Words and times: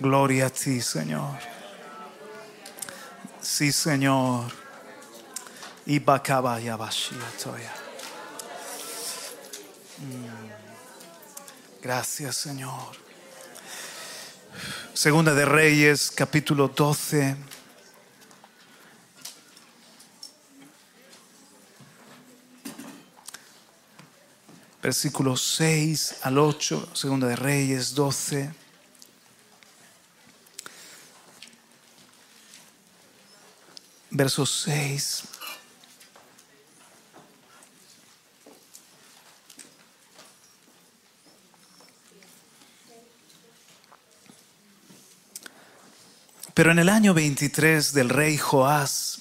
Gloria 0.00 0.46
a 0.46 0.50
ti, 0.50 0.80
Señor. 0.80 1.38
Sí, 3.40 3.72
Señor. 3.72 4.52
Y 5.86 5.98
Toya. 7.42 7.74
Mm. 9.98 11.82
Gracias, 11.82 12.36
Señor. 12.36 12.96
Segunda 14.94 15.34
de 15.34 15.44
Reyes, 15.44 16.12
capítulo 16.12 16.68
12. 16.68 17.36
Versículos 24.80 25.42
6 25.56 26.16
al 26.22 26.38
8, 26.38 26.90
Segunda 26.94 27.26
de 27.26 27.34
Reyes 27.34 27.94
12. 27.94 28.67
Verso 34.18 34.44
6. 34.44 35.22
Pero 46.52 46.72
en 46.72 46.80
el 46.80 46.88
año 46.88 47.14
23 47.14 47.92
del 47.92 48.08
rey 48.08 48.36
Joás, 48.36 49.20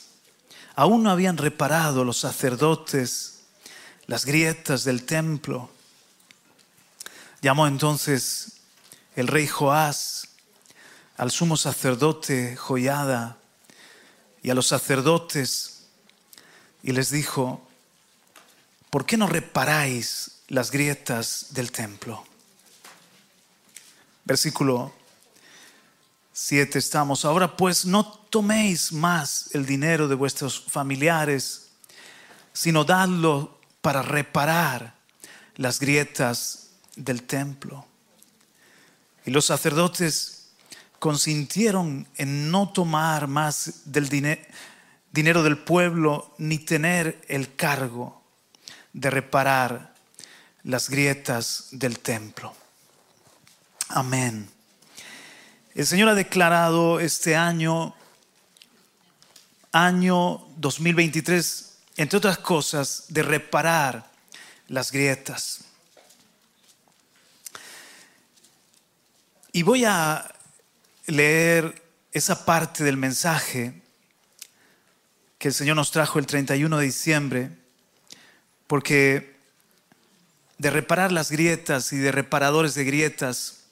aún 0.76 1.04
no 1.04 1.12
habían 1.12 1.38
reparado 1.38 2.04
los 2.04 2.18
sacerdotes 2.18 3.42
las 4.08 4.26
grietas 4.26 4.84
del 4.84 5.06
templo. 5.06 5.70
Llamó 7.44 7.68
entonces 7.68 8.62
el 9.16 9.28
rey 9.28 9.46
Joás 9.46 10.30
al 11.18 11.30
sumo 11.30 11.56
sacerdote 11.56 12.56
Joyada 12.56 13.37
y 14.42 14.50
a 14.50 14.56
los 14.56 14.68
sacerdotes 14.68 15.86
y 16.84 16.92
les 16.92 17.10
dijo, 17.10 17.68
¿por 18.90 19.06
qué 19.06 19.18
no 19.18 19.28
reparáis 19.28 20.40
las 20.48 20.72
grietas 20.72 21.48
del 21.52 21.72
templo? 21.72 22.24
Versículo 24.24 24.94
7 26.34 26.78
estamos. 26.78 27.26
Ahora 27.26 27.58
pues 27.58 27.86
no 27.86 28.06
toméis 28.06 28.94
más 28.94 29.50
el 29.54 29.66
dinero 29.66 30.08
de 30.08 30.16
vuestros 30.16 30.64
familiares, 30.70 31.70
sino 32.54 32.84
dadlo 32.84 33.60
para 33.82 34.02
reparar 34.02 34.94
las 35.56 35.80
grietas 35.80 36.70
del 36.96 37.24
templo. 37.24 37.86
Y 39.26 39.32
los 39.32 39.46
sacerdotes 39.46 40.37
consintieron 41.00 42.08
en 42.16 42.52
no 42.52 42.70
tomar 42.70 43.28
más 43.28 43.82
del 43.86 44.10
dinero 44.10 45.44
del 45.44 45.58
pueblo 45.58 46.34
ni 46.38 46.60
tener 46.60 47.22
el 47.28 47.56
cargo 47.56 48.22
de 48.94 49.10
reparar 49.10 49.94
las 50.64 50.90
grietas 50.90 51.68
del 51.72 52.00
templo. 52.00 52.54
Amén. 53.90 54.50
El 55.76 55.86
Señor 55.86 56.10
ha 56.10 56.16
declarado 56.16 57.00
este 57.00 57.36
año, 57.36 57.96
año 59.72 60.46
2023, 60.58 61.78
entre 61.98 62.18
otras 62.18 62.40
cosas, 62.40 63.06
de 63.10 63.22
reparar 63.22 64.10
las 64.68 64.92
grietas. 64.92 65.60
Y 69.52 69.64
voy 69.64 69.86
a 69.86 70.28
leer 71.08 71.82
esa 72.12 72.46
parte 72.46 72.84
del 72.84 72.98
mensaje 72.98 73.82
que 75.38 75.48
el 75.50 75.54
Señor 75.54 75.76
nos 75.76 75.92
trajo 75.92 76.20
el 76.20 76.26
31 76.26 76.78
de 76.78 76.86
diciembre, 76.86 77.52
porque 78.66 79.36
de 80.58 80.70
reparar 80.70 81.12
las 81.12 81.32
grietas 81.32 81.94
y 81.94 81.98
de 81.98 82.12
reparadores 82.12 82.74
de 82.76 82.84
grietas 82.84 83.66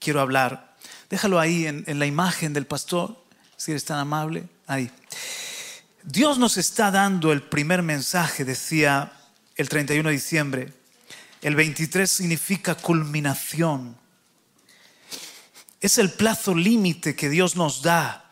quiero 0.00 0.20
hablar. 0.20 0.76
Déjalo 1.08 1.38
ahí 1.38 1.66
en, 1.66 1.98
la 1.98 2.06
imagen 2.06 2.52
del 2.52 2.66
pastor, 2.66 3.22
si 3.56 3.70
eres 3.70 3.84
tan 3.84 3.98
amable. 3.98 4.44
Ahí. 4.66 4.90
Dios 6.02 6.38
nos 6.38 6.56
está 6.56 6.90
dando 6.90 7.32
el 7.32 7.42
primer 7.42 7.82
mensaje, 7.82 8.44
decía 8.44 9.12
el 9.56 9.68
31 9.68 10.08
de 10.08 10.14
diciembre. 10.14 10.72
El 11.40 11.54
23 11.54 12.10
significa 12.10 12.74
culminación. 12.74 13.96
Es 15.82 15.98
el 15.98 16.12
plazo 16.12 16.54
límite 16.54 17.16
que 17.16 17.28
Dios 17.28 17.56
nos 17.56 17.82
da, 17.82 18.30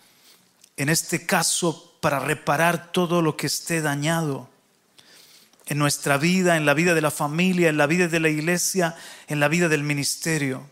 en 0.77 0.89
este 0.89 1.27
caso, 1.27 1.99
para 2.01 2.21
reparar 2.21 2.93
todo 2.93 3.23
lo 3.23 3.37
que 3.37 3.49
esté 3.49 3.81
dañado 3.83 4.49
en 5.67 5.77
nuestra 5.77 6.17
vida, 6.17 6.57
en 6.57 6.65
la 6.65 6.75
vida 6.75 6.95
de 6.95 7.01
la 7.01 7.11
familia, 7.11 7.69
en 7.69 7.77
la 7.77 7.89
vida 7.89 8.07
de 8.07 8.21
la 8.21 8.29
iglesia, 8.29 8.95
en 9.27 9.41
la 9.41 9.49
vida 9.49 9.69
del 9.69 9.83
ministerio. 9.83 10.71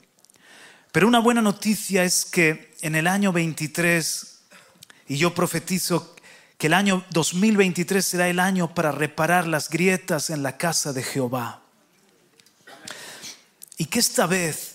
Pero 0.93 1.09
una 1.09 1.19
buena 1.19 1.43
noticia 1.43 2.05
es 2.05 2.25
que 2.25 2.72
en 2.81 2.94
el 2.94 3.09
año 3.09 3.33
23, 3.33 4.38
y 5.09 5.17
yo 5.17 5.34
profetizo 5.34 6.15
que 6.59 6.69
el 6.69 6.75
año 6.75 7.05
2023 7.11 8.06
será 8.06 8.28
el 8.28 8.38
año 8.38 8.72
para 8.72 8.93
reparar 8.93 9.49
las 9.49 9.69
grietas 9.69 10.31
en 10.31 10.44
la 10.44 10.56
casa 10.56 10.93
de 10.93 11.03
Jehová. 11.03 11.61
Y 13.77 13.87
que 13.87 13.99
esta 13.99 14.28
vez 14.28 14.68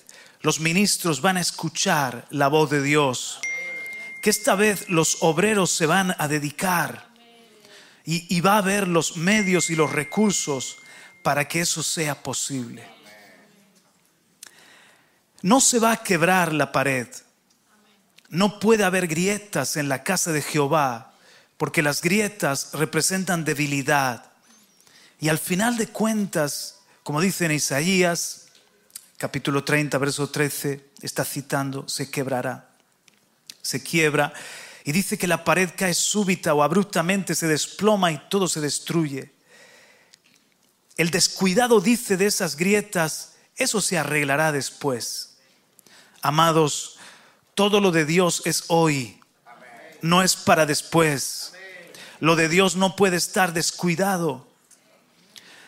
los 0.43 0.59
ministros 0.59 1.21
van 1.21 1.37
a 1.37 1.41
escuchar 1.41 2.27
la 2.29 2.49
voz 2.49 2.69
de 2.69 2.83
Dios. 2.83 3.39
Que 4.21 4.29
esta 4.29 4.55
vez 4.55 4.89
los 4.89 5.17
obreros 5.21 5.71
se 5.71 5.85
van 5.85 6.13
a 6.19 6.27
dedicar 6.27 7.07
y, 8.05 8.41
va 8.41 8.55
a 8.55 8.57
haber 8.57 8.87
los 8.87 9.15
medios 9.15 9.69
y 9.69 9.75
los 9.75 9.91
recursos 9.91 10.77
para 11.23 11.47
que 11.47 11.61
eso 11.61 11.81
sea 11.81 12.21
posible. 12.21 12.85
No 15.41 15.61
se 15.61 15.79
va 15.79 15.93
a 15.93 16.03
quebrar 16.03 16.53
la 16.53 16.73
pared. 16.73 17.07
No 18.27 18.59
puede 18.59 18.83
haber 18.83 19.07
grietas 19.07 19.77
en 19.77 19.87
la 19.87 20.03
casa 20.03 20.33
de 20.33 20.41
Jehová, 20.41 21.13
porque 21.55 21.81
las 21.81 22.01
grietas 22.01 22.71
representan 22.73 23.45
debilidad. 23.45 24.25
Y 25.21 25.29
al 25.29 25.39
final 25.39 25.77
de 25.77 25.87
cuentas, 25.87 26.79
como 27.03 27.21
dice 27.21 27.45
en 27.45 27.51
Isaías, 27.51 28.42
capítulo 29.23 29.63
30, 29.63 29.97
verso 29.99 30.29
13, 30.29 30.89
está 31.01 31.23
citando, 31.23 31.87
se 31.87 32.11
quebrará. 32.11 32.67
Se 33.61 33.81
quiebra. 33.81 34.33
Y 34.83 34.91
dice 34.91 35.17
que 35.17 35.27
la 35.27 35.45
pared 35.45 35.69
cae 35.77 35.93
súbita 35.93 36.53
o 36.53 36.61
abruptamente, 36.61 37.33
se 37.33 37.47
desploma 37.47 38.11
y 38.11 38.21
todo 38.27 38.49
se 38.49 38.59
destruye. 38.59 39.31
El 40.97 41.09
descuidado 41.09 41.79
dice 41.79 42.17
de 42.17 42.25
esas 42.25 42.57
grietas, 42.57 43.35
eso 43.55 43.79
se 43.79 43.97
arreglará 43.97 44.51
después. 44.51 45.37
Amados, 46.21 46.97
todo 47.55 47.79
lo 47.79 47.91
de 47.91 48.03
Dios 48.03 48.41
es 48.43 48.65
hoy, 48.67 49.21
no 50.01 50.21
es 50.21 50.35
para 50.35 50.65
después. 50.65 51.53
Lo 52.19 52.35
de 52.35 52.49
Dios 52.49 52.75
no 52.75 52.97
puede 52.97 53.15
estar 53.15 53.53
descuidado. 53.53 54.49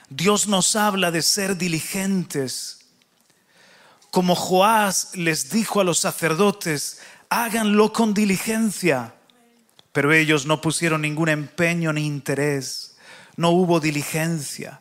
Dios 0.09 0.45
nos 0.45 0.75
habla 0.75 1.09
de 1.09 1.21
ser 1.21 1.55
diligentes. 1.55 2.74
Como 4.15 4.33
Joás 4.33 5.09
les 5.15 5.49
dijo 5.49 5.81
a 5.81 5.83
los 5.83 5.99
sacerdotes, 5.99 7.01
háganlo 7.27 7.91
con 7.91 8.13
diligencia. 8.13 9.13
Pero 9.91 10.13
ellos 10.13 10.45
no 10.45 10.61
pusieron 10.61 11.01
ningún 11.01 11.27
empeño 11.27 11.91
ni 11.91 12.05
interés. 12.05 12.95
No 13.35 13.49
hubo 13.49 13.81
diligencia. 13.81 14.79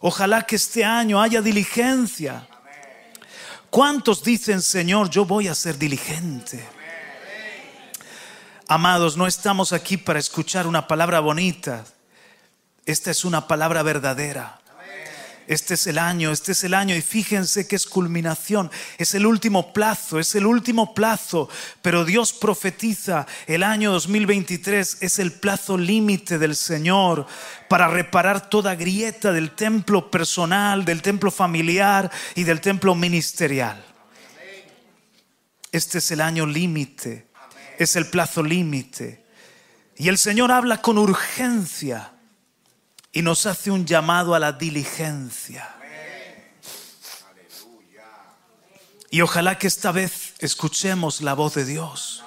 Ojalá 0.00 0.42
que 0.42 0.56
este 0.56 0.84
año 0.84 1.22
haya 1.22 1.40
diligencia 1.40 2.48
¿Cuántos 3.70 4.24
dicen, 4.24 4.60
Señor, 4.60 5.08
yo 5.08 5.24
voy 5.24 5.46
a 5.46 5.54
ser 5.54 5.78
diligente? 5.78 6.66
Amados, 8.66 9.16
no 9.16 9.28
estamos 9.28 9.72
aquí 9.72 9.96
para 9.98 10.18
escuchar 10.18 10.66
una 10.66 10.88
palabra 10.88 11.20
bonita. 11.20 11.84
Esta 12.84 13.12
es 13.12 13.24
una 13.24 13.46
palabra 13.46 13.84
verdadera. 13.84 14.57
Este 15.48 15.74
es 15.74 15.86
el 15.86 15.96
año, 15.96 16.30
este 16.30 16.52
es 16.52 16.62
el 16.62 16.74
año 16.74 16.94
y 16.94 17.00
fíjense 17.00 17.66
que 17.66 17.74
es 17.74 17.86
culminación, 17.86 18.70
es 18.98 19.14
el 19.14 19.24
último 19.24 19.72
plazo, 19.72 20.18
es 20.18 20.34
el 20.34 20.44
último 20.44 20.92
plazo, 20.92 21.48
pero 21.80 22.04
Dios 22.04 22.34
profetiza 22.34 23.26
el 23.46 23.62
año 23.62 23.90
2023 23.92 24.98
es 25.00 25.18
el 25.18 25.32
plazo 25.32 25.78
límite 25.78 26.38
del 26.38 26.54
Señor 26.54 27.26
para 27.66 27.88
reparar 27.88 28.50
toda 28.50 28.74
grieta 28.74 29.32
del 29.32 29.52
templo 29.52 30.10
personal, 30.10 30.84
del 30.84 31.00
templo 31.00 31.30
familiar 31.30 32.10
y 32.34 32.44
del 32.44 32.60
templo 32.60 32.94
ministerial. 32.94 33.82
Este 35.72 35.96
es 35.96 36.10
el 36.10 36.20
año 36.20 36.44
límite, 36.44 37.28
es 37.78 37.96
el 37.96 38.10
plazo 38.10 38.42
límite. 38.42 39.24
Y 39.96 40.08
el 40.08 40.18
Señor 40.18 40.52
habla 40.52 40.82
con 40.82 40.98
urgencia 40.98 42.12
y 43.12 43.22
nos 43.22 43.46
hace 43.46 43.70
un 43.70 43.86
llamado 43.86 44.34
a 44.34 44.38
la 44.38 44.52
diligencia. 44.52 45.74
Y 49.10 49.22
ojalá 49.22 49.58
que 49.58 49.66
esta 49.66 49.90
vez 49.90 50.34
escuchemos 50.38 51.22
la 51.22 51.34
voz 51.34 51.54
de 51.54 51.64
Dios. 51.64 52.22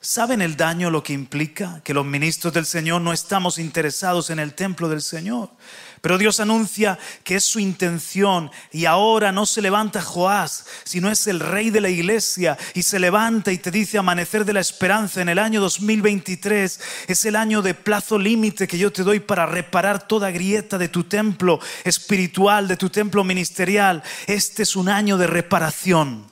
¿Saben 0.00 0.42
el 0.42 0.56
daño 0.56 0.90
lo 0.90 1.02
que 1.02 1.14
implica? 1.14 1.80
Que 1.82 1.94
los 1.94 2.04
ministros 2.04 2.52
del 2.52 2.66
Señor 2.66 3.00
no 3.00 3.12
estamos 3.12 3.58
interesados 3.58 4.30
en 4.30 4.38
el 4.38 4.54
templo 4.54 4.88
del 4.88 5.02
Señor. 5.02 5.50
Pero 6.04 6.18
Dios 6.18 6.38
anuncia 6.38 6.98
que 7.22 7.36
es 7.36 7.44
su 7.44 7.58
intención 7.58 8.50
y 8.70 8.84
ahora 8.84 9.32
no 9.32 9.46
se 9.46 9.62
levanta 9.62 10.02
Joás, 10.02 10.66
sino 10.84 11.10
es 11.10 11.26
el 11.28 11.40
rey 11.40 11.70
de 11.70 11.80
la 11.80 11.88
iglesia 11.88 12.58
y 12.74 12.82
se 12.82 12.98
levanta 12.98 13.52
y 13.52 13.56
te 13.56 13.70
dice 13.70 13.96
amanecer 13.96 14.44
de 14.44 14.52
la 14.52 14.60
esperanza 14.60 15.22
en 15.22 15.30
el 15.30 15.38
año 15.38 15.62
2023. 15.62 16.80
Es 17.08 17.24
el 17.24 17.36
año 17.36 17.62
de 17.62 17.72
plazo 17.72 18.18
límite 18.18 18.68
que 18.68 18.76
yo 18.76 18.92
te 18.92 19.02
doy 19.02 19.18
para 19.18 19.46
reparar 19.46 20.06
toda 20.06 20.30
grieta 20.30 20.76
de 20.76 20.88
tu 20.88 21.04
templo 21.04 21.58
espiritual, 21.84 22.68
de 22.68 22.76
tu 22.76 22.90
templo 22.90 23.24
ministerial. 23.24 24.02
Este 24.26 24.64
es 24.64 24.76
un 24.76 24.90
año 24.90 25.16
de 25.16 25.26
reparación. 25.26 26.30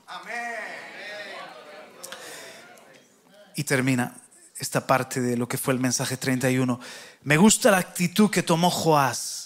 Y 3.57 3.65
termina 3.65 4.15
esta 4.59 4.87
parte 4.87 5.23
de 5.23 5.39
lo 5.39 5.49
que 5.49 5.57
fue 5.57 5.73
el 5.73 5.81
mensaje 5.81 6.19
31. 6.19 6.79
Me 7.23 7.39
gusta 7.39 7.71
la 7.71 7.79
actitud 7.79 8.29
que 8.29 8.43
tomó 8.43 8.69
Joás 8.69 9.42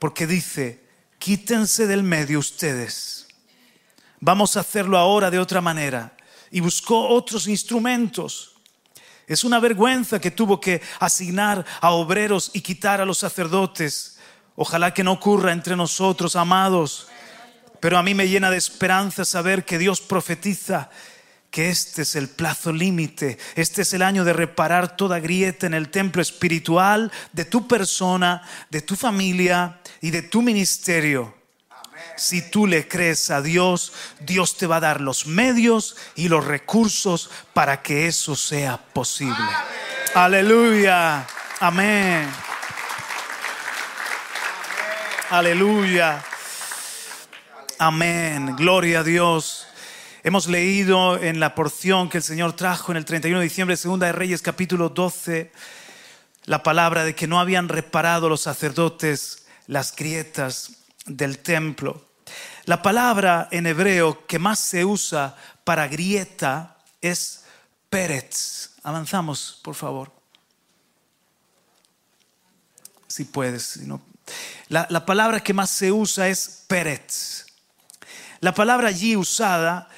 porque 0.00 0.26
dice, 0.26 0.82
quítense 1.18 1.86
del 1.86 2.02
medio 2.02 2.40
ustedes. 2.40 3.28
Vamos 4.18 4.56
a 4.56 4.60
hacerlo 4.60 4.98
ahora 4.98 5.30
de 5.30 5.38
otra 5.38 5.60
manera. 5.60 6.16
Y 6.50 6.60
buscó 6.60 7.08
otros 7.08 7.46
instrumentos. 7.46 8.56
Es 9.26 9.44
una 9.44 9.60
vergüenza 9.60 10.18
que 10.18 10.30
tuvo 10.30 10.60
que 10.60 10.80
asignar 10.98 11.64
a 11.80 11.90
obreros 11.90 12.50
y 12.54 12.62
quitar 12.62 13.00
a 13.00 13.04
los 13.04 13.18
sacerdotes. 13.18 14.18
Ojalá 14.56 14.92
que 14.92 15.04
no 15.04 15.12
ocurra 15.12 15.52
entre 15.52 15.76
nosotros, 15.76 16.34
amados. 16.34 17.06
Pero 17.78 17.98
a 17.98 18.02
mí 18.02 18.14
me 18.14 18.26
llena 18.26 18.50
de 18.50 18.56
esperanza 18.56 19.26
saber 19.26 19.66
que 19.66 19.78
Dios 19.78 20.00
profetiza 20.00 20.90
que 21.50 21.68
este 21.68 22.02
es 22.02 22.14
el 22.14 22.28
plazo 22.28 22.72
límite, 22.72 23.36
este 23.56 23.82
es 23.82 23.92
el 23.92 24.02
año 24.02 24.24
de 24.24 24.32
reparar 24.32 24.96
toda 24.96 25.18
grieta 25.18 25.66
en 25.66 25.74
el 25.74 25.88
templo 25.88 26.22
espiritual 26.22 27.10
de 27.32 27.44
tu 27.44 27.66
persona, 27.66 28.42
de 28.70 28.82
tu 28.82 28.94
familia 28.94 29.79
y 30.00 30.10
de 30.10 30.22
tu 30.22 30.42
ministerio. 30.42 31.34
Si 32.16 32.42
tú 32.50 32.66
le 32.66 32.86
crees 32.88 33.30
a 33.30 33.42
Dios, 33.42 33.92
Dios 34.20 34.56
te 34.56 34.66
va 34.66 34.76
a 34.76 34.80
dar 34.80 35.00
los 35.00 35.26
medios 35.26 35.96
y 36.14 36.28
los 36.28 36.44
recursos 36.44 37.30
para 37.52 37.82
que 37.82 38.06
eso 38.06 38.36
sea 38.36 38.78
posible. 38.78 39.36
Aleluya. 40.14 41.26
Amén. 41.60 42.28
Aleluya. 45.30 46.22
Amén. 47.78 48.56
Gloria 48.56 49.00
a 49.00 49.04
Dios. 49.04 49.66
Hemos 50.22 50.48
leído 50.48 51.16
en 51.16 51.40
la 51.40 51.54
porción 51.54 52.10
que 52.10 52.18
el 52.18 52.22
Señor 52.22 52.54
trajo 52.54 52.92
en 52.92 52.98
el 52.98 53.06
31 53.06 53.38
de 53.38 53.44
diciembre, 53.44 53.76
segunda 53.76 54.06
de 54.06 54.12
Reyes, 54.12 54.42
capítulo 54.42 54.90
12, 54.90 55.50
la 56.44 56.62
palabra 56.62 57.04
de 57.04 57.14
que 57.14 57.26
no 57.26 57.40
habían 57.40 57.70
reparado 57.70 58.28
los 58.28 58.42
sacerdotes 58.42 59.39
las 59.70 59.94
grietas 59.94 60.72
del 61.06 61.38
templo. 61.38 62.08
La 62.64 62.82
palabra 62.82 63.48
en 63.52 63.66
hebreo 63.66 64.26
que 64.26 64.40
más 64.40 64.58
se 64.58 64.84
usa 64.84 65.36
para 65.62 65.86
grieta 65.86 66.76
es 67.00 67.44
peretz. 67.88 68.70
Avanzamos, 68.82 69.60
por 69.62 69.76
favor. 69.76 70.12
Si 73.06 73.24
puedes. 73.24 73.78
La, 74.66 74.88
la 74.90 75.06
palabra 75.06 75.40
que 75.40 75.54
más 75.54 75.70
se 75.70 75.92
usa 75.92 76.28
es 76.28 76.64
peretz. 76.66 77.46
La 78.40 78.52
palabra 78.52 78.88
allí 78.88 79.14
usada 79.14 79.88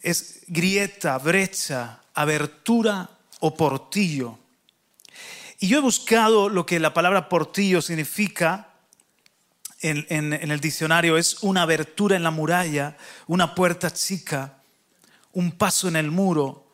es 0.00 0.42
grieta, 0.46 1.18
brecha, 1.18 2.00
abertura 2.14 3.10
o 3.40 3.56
portillo. 3.56 4.38
Y 5.58 5.66
yo 5.66 5.78
he 5.78 5.82
buscado 5.82 6.48
lo 6.48 6.64
que 6.64 6.78
la 6.78 6.94
palabra 6.94 7.28
portillo 7.28 7.82
significa 7.82 8.69
en, 9.80 10.32
el 10.32 10.60
diccionario. 10.60 11.16
Es 11.16 11.42
una 11.42 11.62
abertura 11.62 12.16
en 12.16 12.22
la 12.22 12.30
muralla, 12.30 12.96
una 13.26 13.54
puerta 13.54 13.90
chica, 13.90 14.58
un 15.32 15.52
paso 15.52 15.88
en 15.88 15.96
el 15.96 16.10
muro 16.10 16.66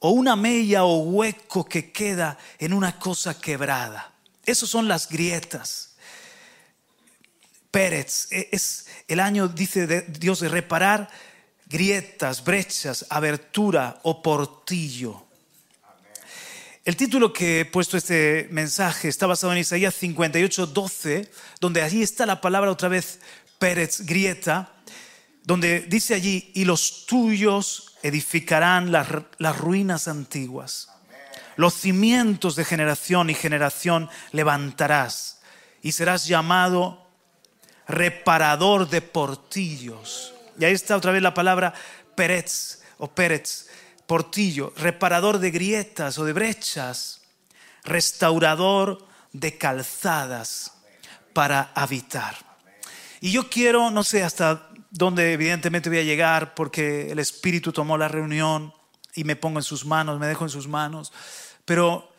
o 0.00 0.10
una 0.10 0.34
mella 0.34 0.84
o 0.84 0.98
hueco 0.98 1.64
que 1.64 1.92
queda 1.92 2.36
en 2.58 2.72
una 2.72 2.98
cosa 2.98 3.38
quebrada. 3.40 4.12
Esas 4.44 4.68
son 4.68 4.88
las 4.88 5.08
grietas. 5.08 5.94
Pérez, 7.70 8.28
e, 8.30 8.48
es 8.52 8.86
el 9.08 9.20
año, 9.20 9.48
dice 9.48 10.02
Dios, 10.08 10.40
de 10.40 10.48
reparar 10.48 11.08
grietas, 11.66 12.44
brechas, 12.44 13.06
abertura 13.08 14.00
o 14.02 14.22
portillo. 14.22 15.26
El 16.84 16.96
título 16.96 17.32
que 17.32 17.60
he 17.60 17.64
puesto 17.64 17.96
este 17.96 18.48
mensaje 18.50 19.08
está 19.08 19.26
basado 19.26 19.52
en 19.52 19.60
Isaías 19.60 19.94
58, 19.94 20.66
12, 20.66 21.30
donde 21.60 21.82
allí 21.82 22.02
está 22.02 22.26
la 22.26 22.40
palabra 22.40 22.70
otra 22.70 22.88
vez 22.88 23.20
Pérez, 23.58 24.00
grieta, 24.04 24.72
donde 25.44 25.80
dice 25.80 26.14
allí, 26.14 26.50
y 26.54 26.64
los 26.64 27.06
tuyos 27.06 27.94
edificarán 28.02 28.90
las, 28.90 29.08
las 29.38 29.58
ruinas 29.58 30.08
antiguas. 30.08 30.88
Los 31.56 31.74
cimientos 31.74 32.56
de 32.56 32.64
generación 32.64 33.30
y 33.30 33.34
generación 33.34 34.10
levantarás 34.32 35.40
y 35.82 35.92
serás 35.92 36.26
llamado 36.26 37.08
reparador 37.86 38.88
de 38.88 39.02
portillos 39.02 40.32
y 40.58 40.64
ahí 40.64 40.72
está 40.72 40.96
otra 40.96 41.12
vez 41.12 41.22
la 41.22 41.34
palabra 41.34 41.72
Pérez 42.14 42.82
o 42.98 43.08
Pérez, 43.08 43.68
portillo, 44.06 44.72
reparador 44.76 45.38
de 45.38 45.50
grietas 45.50 46.18
o 46.18 46.24
de 46.24 46.32
brechas, 46.32 47.22
restaurador 47.84 49.06
de 49.32 49.56
calzadas 49.58 50.72
para 51.32 51.72
habitar. 51.74 52.36
Y 53.20 53.30
yo 53.30 53.48
quiero, 53.48 53.90
no 53.90 54.04
sé 54.04 54.22
hasta 54.22 54.68
dónde 54.90 55.32
evidentemente 55.32 55.88
voy 55.88 56.00
a 56.00 56.04
llegar 56.04 56.54
porque 56.54 57.10
el 57.10 57.18
Espíritu 57.18 57.72
tomó 57.72 57.96
la 57.96 58.08
reunión 58.08 58.74
y 59.14 59.24
me 59.24 59.36
pongo 59.36 59.58
en 59.58 59.64
sus 59.64 59.84
manos, 59.84 60.18
me 60.18 60.26
dejo 60.26 60.44
en 60.44 60.50
sus 60.50 60.68
manos, 60.68 61.12
pero 61.64 62.12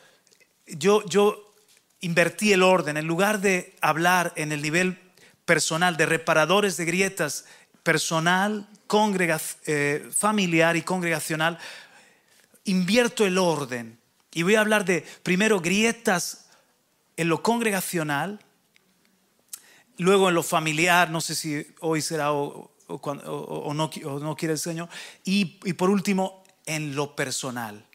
yo, 0.67 1.03
yo 1.05 1.53
invertí 1.99 2.53
el 2.53 2.63
orden, 2.63 2.97
en 2.97 3.05
lugar 3.05 3.39
de 3.39 3.75
hablar 3.81 4.33
en 4.35 4.51
el 4.51 4.61
nivel 4.61 4.99
personal 5.45 5.97
de 5.97 6.05
reparadores 6.05 6.77
de 6.77 6.85
grietas 6.85 7.45
personal, 7.83 8.67
eh, 9.65 10.09
familiar 10.15 10.75
y 10.75 10.81
congregacional, 10.81 11.57
invierto 12.65 13.25
el 13.25 13.37
orden 13.37 13.99
y 14.33 14.43
voy 14.43 14.55
a 14.55 14.61
hablar 14.61 14.85
de 14.85 15.01
primero 15.23 15.59
grietas 15.59 16.49
en 17.17 17.29
lo 17.29 17.43
congregacional, 17.43 18.39
luego 19.97 20.29
en 20.29 20.35
lo 20.35 20.43
familiar, 20.43 21.09
no 21.09 21.21
sé 21.21 21.35
si 21.35 21.65
hoy 21.81 22.01
será 22.01 22.31
o, 22.33 22.71
no, 23.73 23.89
quiere 24.35 24.53
el 24.53 24.59
Señor, 24.59 24.89
y 25.23 25.45
por 25.73 25.89
último 25.89 26.43
en 26.65 26.95
lo 26.95 27.15
personal, 27.15 27.85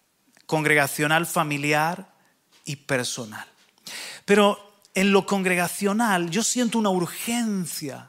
congregacional, 0.46 1.26
familiar 1.26 2.12
y 2.64 2.76
personal. 2.76 3.46
Pero 4.24 4.82
en 4.94 5.12
lo 5.12 5.26
congregacional 5.26 6.30
yo 6.30 6.42
siento 6.42 6.78
una 6.78 6.90
urgencia 6.90 8.08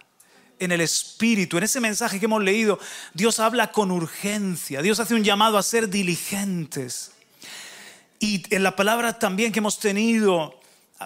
en 0.59 0.71
el 0.71 0.81
Espíritu. 0.81 1.57
En 1.57 1.63
ese 1.63 1.79
mensaje 1.79 2.19
que 2.19 2.25
hemos 2.25 2.43
leído, 2.43 2.79
Dios 3.13 3.39
habla 3.39 3.71
con 3.71 3.91
urgencia. 3.91 4.81
Dios 4.81 4.99
hace 4.99 5.15
un 5.15 5.23
llamado 5.23 5.57
a 5.57 5.63
ser 5.63 5.89
diligentes. 5.89 7.11
Y 8.19 8.43
en 8.53 8.63
la 8.63 8.75
palabra 8.75 9.17
también 9.17 9.51
que 9.51 9.59
hemos 9.59 9.79
tenido 9.79 10.59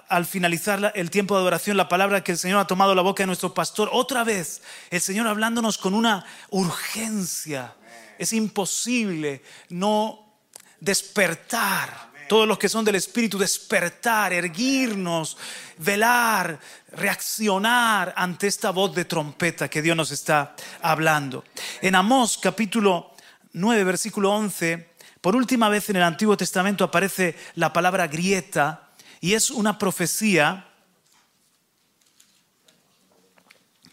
al 0.10 0.25
finalizar 0.25 0.91
el 0.95 1.12
tiempo 1.12 1.36
de 1.36 1.41
adoración 1.41 1.77
la 1.77 1.88
palabra 1.88 2.24
que 2.24 2.31
el 2.31 2.38
Señor 2.38 2.60
ha 2.60 2.67
tomado 2.67 2.95
la 2.95 3.03
boca 3.03 3.24
de 3.24 3.27
nuestro 3.27 3.53
pastor. 3.53 3.89
Otra 3.91 4.24
vez, 4.24 4.63
el 4.89 5.01
Señor 5.01 5.27
hablándonos 5.27 5.77
con 5.77 5.93
una 5.93 6.25
urgencia. 6.50 7.75
Es 8.17 8.33
imposible 8.33 9.43
no 9.69 10.33
despertar. 10.79 12.12
Todos 12.27 12.48
los 12.48 12.58
que 12.58 12.70
son 12.70 12.86
del 12.86 12.96
Espíritu, 12.96 13.38
despertar, 13.38 14.34
erguirnos, 14.34 15.38
velar, 15.77 16.60
reaccionar 16.92 18.13
ante 18.15 18.48
esta 18.48 18.72
voz 18.72 18.94
de 18.96 19.06
trompeta 19.06 19.70
que 19.70 19.82
Dios 19.82 19.96
nos 19.98 20.12
está 20.12 20.56
hablando. 20.82 21.44
En 21.82 21.96
Amós 21.96 22.38
capítulo 22.38 23.13
9, 23.53 23.84
versículo 23.84 24.32
11, 24.32 24.89
por 25.22 25.36
última 25.36 25.70
vez 25.70 25.89
en 25.89 25.98
el 25.98 26.03
Antiguo 26.03 26.36
Testamento 26.36 26.84
aparece 26.84 27.36
la 27.56 27.72
palabra 27.72 28.08
grieta 28.08 28.89
y 29.22 29.34
es 29.34 29.50
una 29.50 29.77
profecía. 29.77 30.68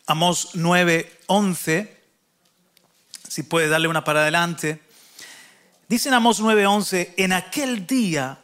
Amós 0.07 0.51
9, 0.55 1.21
11, 1.27 2.03
si 3.29 3.43
puede 3.45 3.69
darle 3.69 3.89
una 3.89 4.03
para 4.03 4.23
adelante. 4.23 4.81
Dice 5.91 6.09
en 6.09 6.15
Amós 6.15 6.39
9, 6.39 6.67
11, 6.67 7.15
en 7.17 7.33
aquel 7.33 7.85
día 7.85 8.39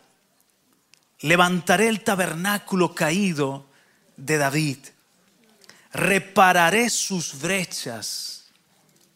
levantaré 1.20 1.86
el 1.86 2.02
tabernáculo 2.02 2.92
caído 2.92 3.66
de 4.16 4.36
David, 4.36 4.78
repararé 5.92 6.90
sus 6.90 7.40
brechas. 7.40 8.46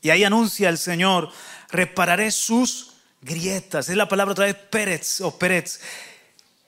Y 0.01 0.11
ahí 0.11 0.23
anuncia 0.23 0.69
el 0.69 0.79
Señor, 0.79 1.33
repararé 1.71 2.31
sus 2.31 2.93
grietas. 3.21 3.89
Es 3.89 3.97
la 3.97 4.07
palabra 4.07 4.31
otra 4.31 4.45
vez 4.45 4.55
Pérez 4.55 5.21
o 5.23 5.37
Pérez. 5.37 5.81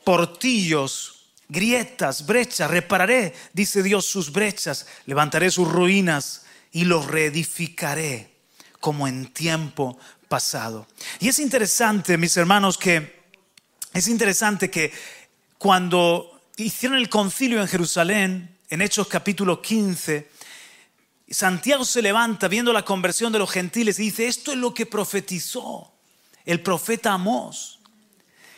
Portillos, 0.03 1.31
grietas, 1.49 2.27
brechas. 2.27 2.73
Repararé, 2.73 3.35
dice 3.53 3.85
Dios, 3.85 4.05
sus 4.07 4.33
brechas. 4.33 4.89
Levantaré 5.07 5.49
sus 5.53 5.71
ruinas 5.71 6.43
y 6.73 6.87
los 6.87 7.07
reedificaré 7.07 8.33
como 8.81 9.07
en 9.07 9.33
tiempo 9.33 9.97
Y 11.21 11.29
es 11.29 11.39
interesante, 11.39 12.17
mis 12.17 12.37
hermanos, 12.37 12.79
que 12.79 13.23
es 13.93 14.09
interesante 14.09 14.71
que 14.71 14.93
cuando 15.59 16.41
hicieron 16.57 16.99
el 16.99 17.09
concilio 17.09 17.61
en 17.61 17.69
Jerusalén, 17.69 18.59
en 18.71 18.81
Hechos 18.81 19.09
capítulo 19.09 19.61
15, 19.61 20.31
Santiago 21.29 21.85
se 21.85 22.03
levanta 22.03 22.49
viendo 22.49 22.73
la 22.73 22.85
conversión 22.85 23.33
de 23.33 23.39
los 23.39 23.51
gentiles 23.51 23.99
y 23.99 24.05
dice, 24.05 24.27
esto 24.27 24.53
es 24.53 24.59
lo 24.59 24.73
que 24.73 24.87
profetizó 24.87 25.93
el 26.45 26.61
profeta 26.61 27.13
Amós, 27.13 27.81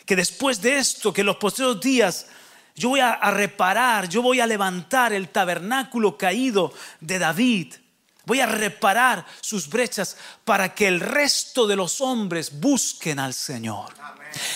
que 0.05 0.15
después 0.15 0.61
de 0.61 0.77
esto, 0.77 1.13
que 1.13 1.21
en 1.21 1.27
los 1.27 1.37
posteriores 1.37 1.81
días 1.81 2.27
yo 2.75 2.89
voy 2.89 2.99
a, 2.99 3.15
reparar, 3.31 4.09
yo 4.09 4.21
voy 4.21 4.39
a 4.41 4.47
levantar 4.47 5.13
el 5.13 5.29
tabernáculo 5.29 6.17
caído 6.17 6.73
de 6.99 7.19
David, 7.19 7.73
voy 8.25 8.41
a 8.41 8.45
reparar 8.45 9.25
sus 9.41 9.69
brechas 9.69 10.17
para 10.43 10.73
que 10.73 10.87
el 10.87 10.99
resto 10.99 11.67
de 11.67 11.75
los 11.75 12.01
hombres 12.01 12.59
busquen 12.59 13.19
al 13.19 13.33
Señor. 13.33 13.93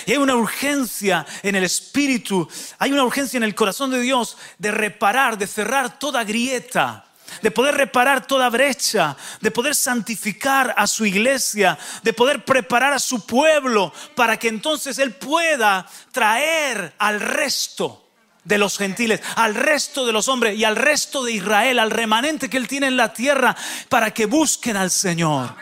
Y 0.05 0.11
hay 0.11 0.17
una 0.17 0.35
urgencia 0.35 1.25
en 1.41 1.55
el 1.55 1.63
espíritu, 1.63 2.47
hay 2.77 2.91
una 2.91 3.03
urgencia 3.03 3.37
en 3.37 3.43
el 3.43 3.55
corazón 3.55 3.91
de 3.91 4.01
Dios 4.01 4.37
de 4.57 4.71
reparar, 4.71 5.37
de 5.37 5.47
cerrar 5.47 5.99
toda 5.99 6.23
grieta 6.23 7.05
de 7.41 7.51
poder 7.51 7.75
reparar 7.75 8.25
toda 8.25 8.49
brecha, 8.49 9.15
de 9.39 9.51
poder 9.51 9.75
santificar 9.75 10.73
a 10.75 10.87
su 10.87 11.05
iglesia, 11.05 11.77
de 12.01 12.11
poder 12.11 12.43
preparar 12.43 12.93
a 12.93 12.99
su 12.99 13.25
pueblo 13.25 13.93
para 14.15 14.37
que 14.37 14.47
entonces 14.47 14.97
Él 14.97 15.13
pueda 15.13 15.87
traer 16.11 16.95
al 16.97 17.19
resto 17.19 18.08
de 18.49 18.57
los 18.57 18.79
gentiles, 18.79 19.21
al 19.35 19.53
resto 19.53 20.07
de 20.07 20.11
los 20.11 20.27
hombres 20.27 20.57
y 20.57 20.63
al 20.65 20.75
resto 20.75 21.23
de 21.23 21.33
Israel, 21.33 21.77
al 21.77 21.91
remanente 21.91 22.49
que 22.49 22.57
Él 22.57 22.67
tiene 22.67 22.87
en 22.87 22.97
la 22.97 23.13
tierra, 23.13 23.55
para 23.87 24.11
que 24.11 24.25
busquen 24.25 24.75
al 24.75 24.89
Señor. 24.89 25.55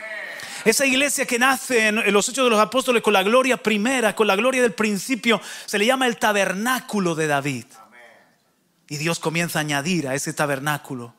Esa 0.64 0.86
iglesia 0.86 1.26
que 1.26 1.38
nace 1.38 1.88
en 1.88 2.14
los 2.14 2.30
Hechos 2.30 2.46
de 2.46 2.50
los 2.50 2.60
Apóstoles 2.60 3.04
con 3.04 3.12
la 3.14 3.24
gloria 3.24 3.58
primera, 3.58 4.16
con 4.16 4.26
la 4.26 4.38
gloria 4.38 4.62
del 4.62 4.74
principio, 4.74 5.42
se 5.66 5.78
le 5.78 5.86
llama 5.86 6.08
el 6.08 6.18
tabernáculo 6.18 7.14
de 7.14 7.28
David. 7.28 7.66
Y 8.88 8.96
Dios 8.96 9.20
comienza 9.20 9.60
a 9.60 9.62
añadir 9.62 10.08
a 10.08 10.16
ese 10.16 10.32
tabernáculo 10.32 11.14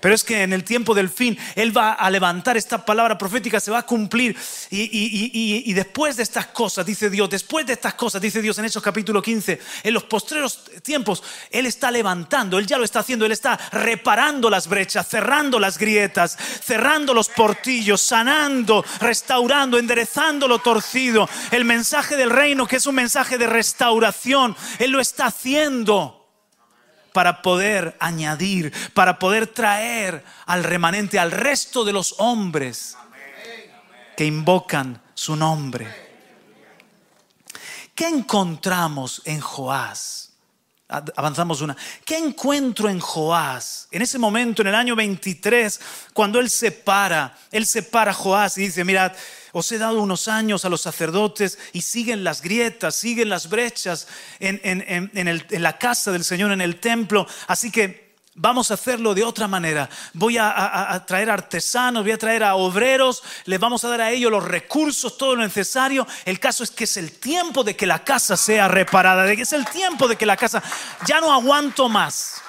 pero 0.00 0.14
es 0.14 0.24
que 0.24 0.42
en 0.42 0.52
el 0.52 0.64
tiempo 0.64 0.94
del 0.94 1.08
fin 1.08 1.38
Él 1.54 1.76
va 1.76 1.92
a 1.92 2.10
levantar 2.10 2.56
esta 2.56 2.84
palabra 2.84 3.16
profética, 3.18 3.60
se 3.60 3.70
va 3.70 3.78
a 3.78 3.86
cumplir. 3.86 4.36
Y, 4.70 5.72
después 5.72 6.16
de 6.16 6.22
estas 6.22 6.46
cosas, 6.48 6.84
dice 6.84 7.10
Dios, 7.10 7.30
después 7.30 7.66
de 7.66 7.72
estas 7.74 7.94
cosas, 7.94 8.20
dice 8.20 8.42
Dios 8.42 8.58
en 8.58 8.64
Hechos 8.64 8.82
capítulo 8.82 9.22
15, 9.22 9.60
en 9.84 9.94
los 9.94 10.04
postreros 10.04 10.64
tiempos, 10.82 11.22
Él 11.50 11.66
está 11.66 11.90
levantando, 11.90 12.58
Él 12.58 12.66
ya 12.66 12.78
lo 12.78 12.84
está 12.84 13.00
haciendo, 13.00 13.26
Él 13.26 13.32
está 13.32 13.58
reparando 13.72 14.50
las 14.50 14.68
brechas, 14.68 15.08
cerrando 15.08 15.58
las 15.58 15.78
grietas, 15.78 16.36
cerrando 16.64 17.14
los 17.14 17.28
portillos, 17.28 18.00
sanando, 18.00 18.84
restaurando, 19.00 19.78
enderezando 19.78 20.48
lo 20.48 20.58
torcido. 20.58 21.28
El 21.50 21.64
mensaje 21.64 22.16
del 22.16 22.30
reino, 22.30 22.66
que 22.66 22.76
es 22.76 22.86
un 22.86 22.94
mensaje 22.94 23.38
de 23.38 23.46
restauración, 23.46 24.56
Él 24.78 24.90
lo 24.90 25.00
está 25.00 25.26
haciendo 25.26 26.17
para 27.12 27.42
poder 27.42 27.96
añadir, 28.00 28.72
para 28.94 29.18
poder 29.18 29.46
traer 29.46 30.24
al 30.46 30.64
remanente, 30.64 31.18
al 31.18 31.30
resto 31.30 31.84
de 31.84 31.92
los 31.92 32.14
hombres 32.18 32.96
que 34.16 34.24
invocan 34.24 35.00
su 35.14 35.36
nombre. 35.36 36.08
¿Qué 37.94 38.06
encontramos 38.06 39.22
en 39.24 39.40
Joás? 39.40 40.30
Avanzamos 40.88 41.60
una. 41.60 41.76
¿Qué 42.04 42.16
encuentro 42.16 42.88
en 42.88 42.98
Joás? 42.98 43.88
En 43.90 44.00
ese 44.00 44.18
momento, 44.18 44.62
en 44.62 44.68
el 44.68 44.74
año 44.74 44.96
23, 44.96 45.80
cuando 46.14 46.40
él 46.40 46.48
se 46.48 46.70
para, 46.70 47.36
él 47.50 47.66
se 47.66 47.82
para 47.82 48.12
a 48.12 48.14
Joás 48.14 48.56
y 48.56 48.62
dice, 48.62 48.84
mirad, 48.84 49.12
os 49.52 49.70
he 49.72 49.78
dado 49.78 50.00
unos 50.00 50.28
años 50.28 50.64
a 50.64 50.68
los 50.68 50.80
sacerdotes 50.80 51.58
y 51.72 51.82
siguen 51.82 52.24
las 52.24 52.42
grietas, 52.42 52.94
siguen 52.94 53.28
las 53.28 53.48
brechas 53.48 54.06
en, 54.40 55.50
la 55.62 55.78
casa 55.78 56.12
del 56.12 56.24
Señor, 56.24 56.52
en 56.52 56.60
el 56.60 56.80
templo. 56.80 57.26
Así 57.46 57.70
que 57.70 58.16
vamos 58.34 58.70
a 58.70 58.74
hacerlo 58.74 59.14
de 59.14 59.24
otra 59.24 59.48
manera. 59.48 59.88
Voy 60.12 60.38
a, 60.38 61.04
traer 61.06 61.30
artesanos, 61.30 62.02
voy 62.02 62.12
a 62.12 62.18
traer 62.18 62.44
a 62.44 62.54
obreros, 62.54 63.22
les 63.44 63.58
vamos 63.58 63.84
a 63.84 63.88
dar 63.88 64.00
a 64.00 64.10
ellos 64.10 64.30
los 64.30 64.44
recursos, 64.44 65.18
todo 65.18 65.36
lo 65.36 65.42
necesario. 65.42 66.06
El 66.24 66.40
caso 66.40 66.64
es 66.64 66.70
que 66.70 66.84
es 66.84 66.96
el 66.96 67.12
tiempo 67.12 67.64
de 67.64 67.76
que 67.76 67.86
la 67.86 68.04
casa 68.04 68.36
sea 68.36 68.68
reparada, 68.68 69.24
de 69.24 69.36
que 69.36 69.42
es 69.42 69.52
el 69.52 69.66
tiempo 69.66 70.08
de 70.08 70.16
que 70.16 70.26
la 70.26 70.36
casa 70.36 70.62
ya 71.06 71.20
no 71.20 71.32
aguanto 71.32 71.88
más. 71.88 72.42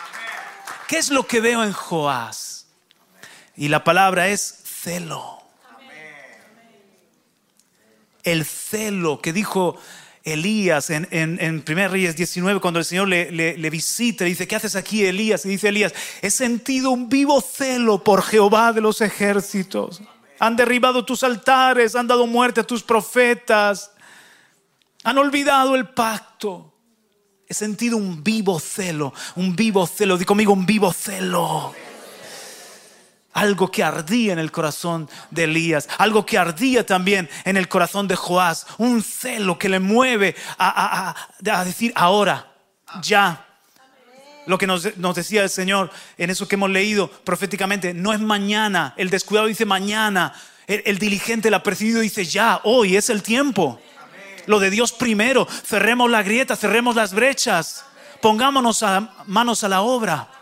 ¿Qué 0.88 0.98
es 0.98 1.10
lo 1.10 1.27
que 1.27 1.39
veo 1.39 1.63
en 1.63 1.72
Joás? 1.72 2.68
Y 3.56 3.68
la 3.68 3.84
palabra 3.84 4.29
es 4.29 4.62
celo 4.63 5.38
el 8.23 8.45
celo 8.45 9.21
que 9.21 9.33
dijo 9.33 9.77
Elías 10.23 10.89
en, 10.89 11.07
en, 11.11 11.63
1 11.67 11.88
Reyes 11.88 12.15
19, 12.15 12.59
cuando 12.59 12.79
el 12.79 12.85
Señor 12.85 13.07
le, 13.07 13.31
le, 13.31 13.69
visita, 13.69 14.25
dice, 14.25 14.47
¿qué 14.47 14.55
haces 14.55 14.75
aquí, 14.75 15.05
Elías? 15.05 15.45
Y 15.45 15.49
dice 15.49 15.69
Elías, 15.69 15.93
he 16.21 16.29
sentido 16.29 16.91
un 16.91 17.09
vivo 17.09 17.41
celo 17.41 18.03
por 18.03 18.21
Jehová 18.21 18.73
de 18.73 18.81
los 18.81 19.01
ejércitos. 19.01 20.01
Han 20.39 20.55
derribado 20.55 21.05
tus 21.05 21.23
altares, 21.23 21.95
han 21.95 22.07
dado 22.07 22.27
muerte 22.27 22.61
a 22.61 22.67
tus 22.67 22.83
profetas, 22.83 23.91
han 25.03 25.17
olvidado 25.17 25.75
el 25.75 25.89
pacto. 25.89 26.73
He 27.47 27.53
sentido 27.53 27.97
un 27.97 28.23
vivo 28.23 28.59
celo, 28.59 29.13
un 29.35 29.55
vivo 29.55 29.88
celo, 29.88 30.17
di 30.17 30.25
conmigo 30.25 30.53
un 30.53 30.65
vivo 30.65 30.93
celo 30.93 31.73
algo 33.33 33.71
que 33.71 33.83
ardía 33.83 34.33
en 34.33 34.39
el 34.39 34.51
corazón 34.51 35.09
de 35.31 35.45
Elías, 35.45 35.88
algo 35.98 36.25
que 36.25 36.38
ardía 36.38 36.86
también 36.86 37.29
en 37.45 37.57
el 37.57 37.67
corazón 37.67 38.07
de 38.07 38.15
Joás, 38.15 38.65
un 38.77 39.03
celo 39.03 39.57
que 39.57 39.69
le 39.69 39.79
mueve 39.79 40.36
a, 40.57 41.15
decir 41.65 41.91
ahora, 41.95 42.51
ya. 43.01 43.45
Lo 44.45 44.57
que 44.57 44.65
nos, 44.65 44.83
decía 45.15 45.43
el 45.43 45.50
Señor 45.50 45.91
en 46.17 46.31
eso 46.31 46.48
que 46.48 46.55
hemos 46.55 46.71
leído 46.71 47.07
proféticamente, 47.07 47.93
no 47.93 48.13
es 48.13 48.19
mañana, 48.19 48.95
el 48.98 49.09
descuidado 49.09 49.48
dice 49.48 49.65
mañana, 49.65 50.33
el, 50.65 50.81
el 50.86 50.98
diligente, 50.98 51.50
el 51.50 51.53
apercibido 51.53 52.00
dice 52.00 52.25
ya, 52.25 52.59
hoy 52.63 52.95
es 52.95 53.09
el 53.09 53.21
tiempo. 53.21 53.79
Lo 54.48 54.59
de 54.59 54.71
Dios 54.71 54.91
primero, 54.91 55.48
cerremos 55.48 56.09
la 56.09 56.24
grieta, 56.24 56.55
cerremos 56.55 56.95
las 56.95 57.13
brechas, 57.13 57.86
pongámonos 58.21 58.81
a, 58.81 59.13
manos 59.27 59.63
a 59.63 59.69
la 59.69 59.81
obra. 59.81 60.38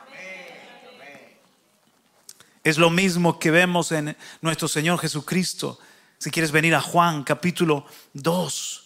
Es 2.67 2.77
lo 2.77 2.89
mismo 2.89 3.39
que 3.39 3.49
vemos 3.49 3.93
en 3.93 4.17
nuestro 4.41 4.67
Señor 4.67 4.99
Jesucristo. 4.99 5.79
Si 6.17 6.29
quieres 6.29 6.51
venir 6.51 6.75
a 6.75 6.81
Juan 6.81 7.23
capítulo 7.23 7.85
2. 8.11 8.83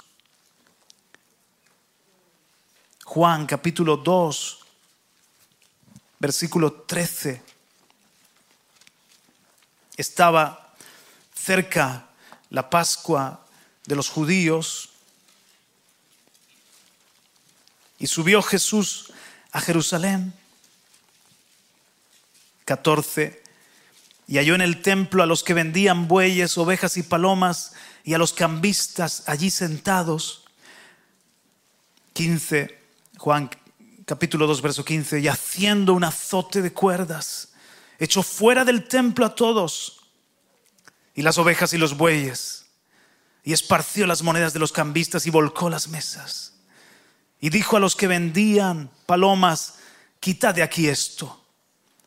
Juan 3.05 3.47
capítulo 3.47 3.97
2, 3.97 4.59
versículo 6.19 6.71
13. 6.83 7.41
Estaba 9.97 10.75
cerca 11.33 12.07
la 12.51 12.69
Pascua 12.69 13.47
de 13.87 13.95
los 13.95 14.09
judíos 14.09 14.89
y 17.97 18.05
subió 18.05 18.43
Jesús 18.43 19.11
a 19.51 19.59
Jerusalén. 19.59 20.35
14. 22.65 23.41
Y 24.31 24.37
halló 24.37 24.55
en 24.55 24.61
el 24.61 24.81
templo 24.81 25.21
a 25.21 25.25
los 25.25 25.43
que 25.43 25.53
vendían 25.53 26.07
bueyes, 26.07 26.57
ovejas 26.57 26.95
y 26.95 27.03
palomas, 27.03 27.73
y 28.05 28.13
a 28.13 28.17
los 28.17 28.31
cambistas 28.31 29.23
allí 29.27 29.51
sentados. 29.51 30.45
15. 32.13 32.79
Juan 33.17 33.49
capítulo 34.05 34.47
2, 34.47 34.61
verso 34.61 34.85
15. 34.85 35.19
Y 35.19 35.27
haciendo 35.27 35.91
un 35.91 36.05
azote 36.05 36.61
de 36.61 36.71
cuerdas, 36.71 37.49
echó 37.99 38.23
fuera 38.23 38.63
del 38.63 38.87
templo 38.87 39.25
a 39.25 39.35
todos, 39.35 39.99
y 41.13 41.23
las 41.23 41.37
ovejas 41.37 41.73
y 41.73 41.77
los 41.77 41.97
bueyes, 41.97 42.67
y 43.43 43.51
esparció 43.51 44.07
las 44.07 44.23
monedas 44.23 44.53
de 44.53 44.59
los 44.59 44.71
cambistas 44.71 45.27
y 45.27 45.29
volcó 45.29 45.69
las 45.69 45.89
mesas. 45.89 46.53
Y 47.41 47.49
dijo 47.49 47.75
a 47.75 47.81
los 47.81 47.97
que 47.97 48.07
vendían 48.07 48.91
palomas, 49.05 49.73
quitad 50.21 50.55
de 50.55 50.63
aquí 50.63 50.87
esto 50.87 51.40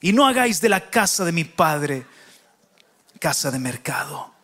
y 0.05 0.13
no 0.13 0.27
hagáis 0.27 0.61
de 0.61 0.69
la 0.69 0.91
casa 0.91 1.25
de 1.25 1.33
mi 1.33 1.45
padre 1.45 2.05
casa 3.19 3.51
de 3.51 3.59
mercado. 3.59 4.35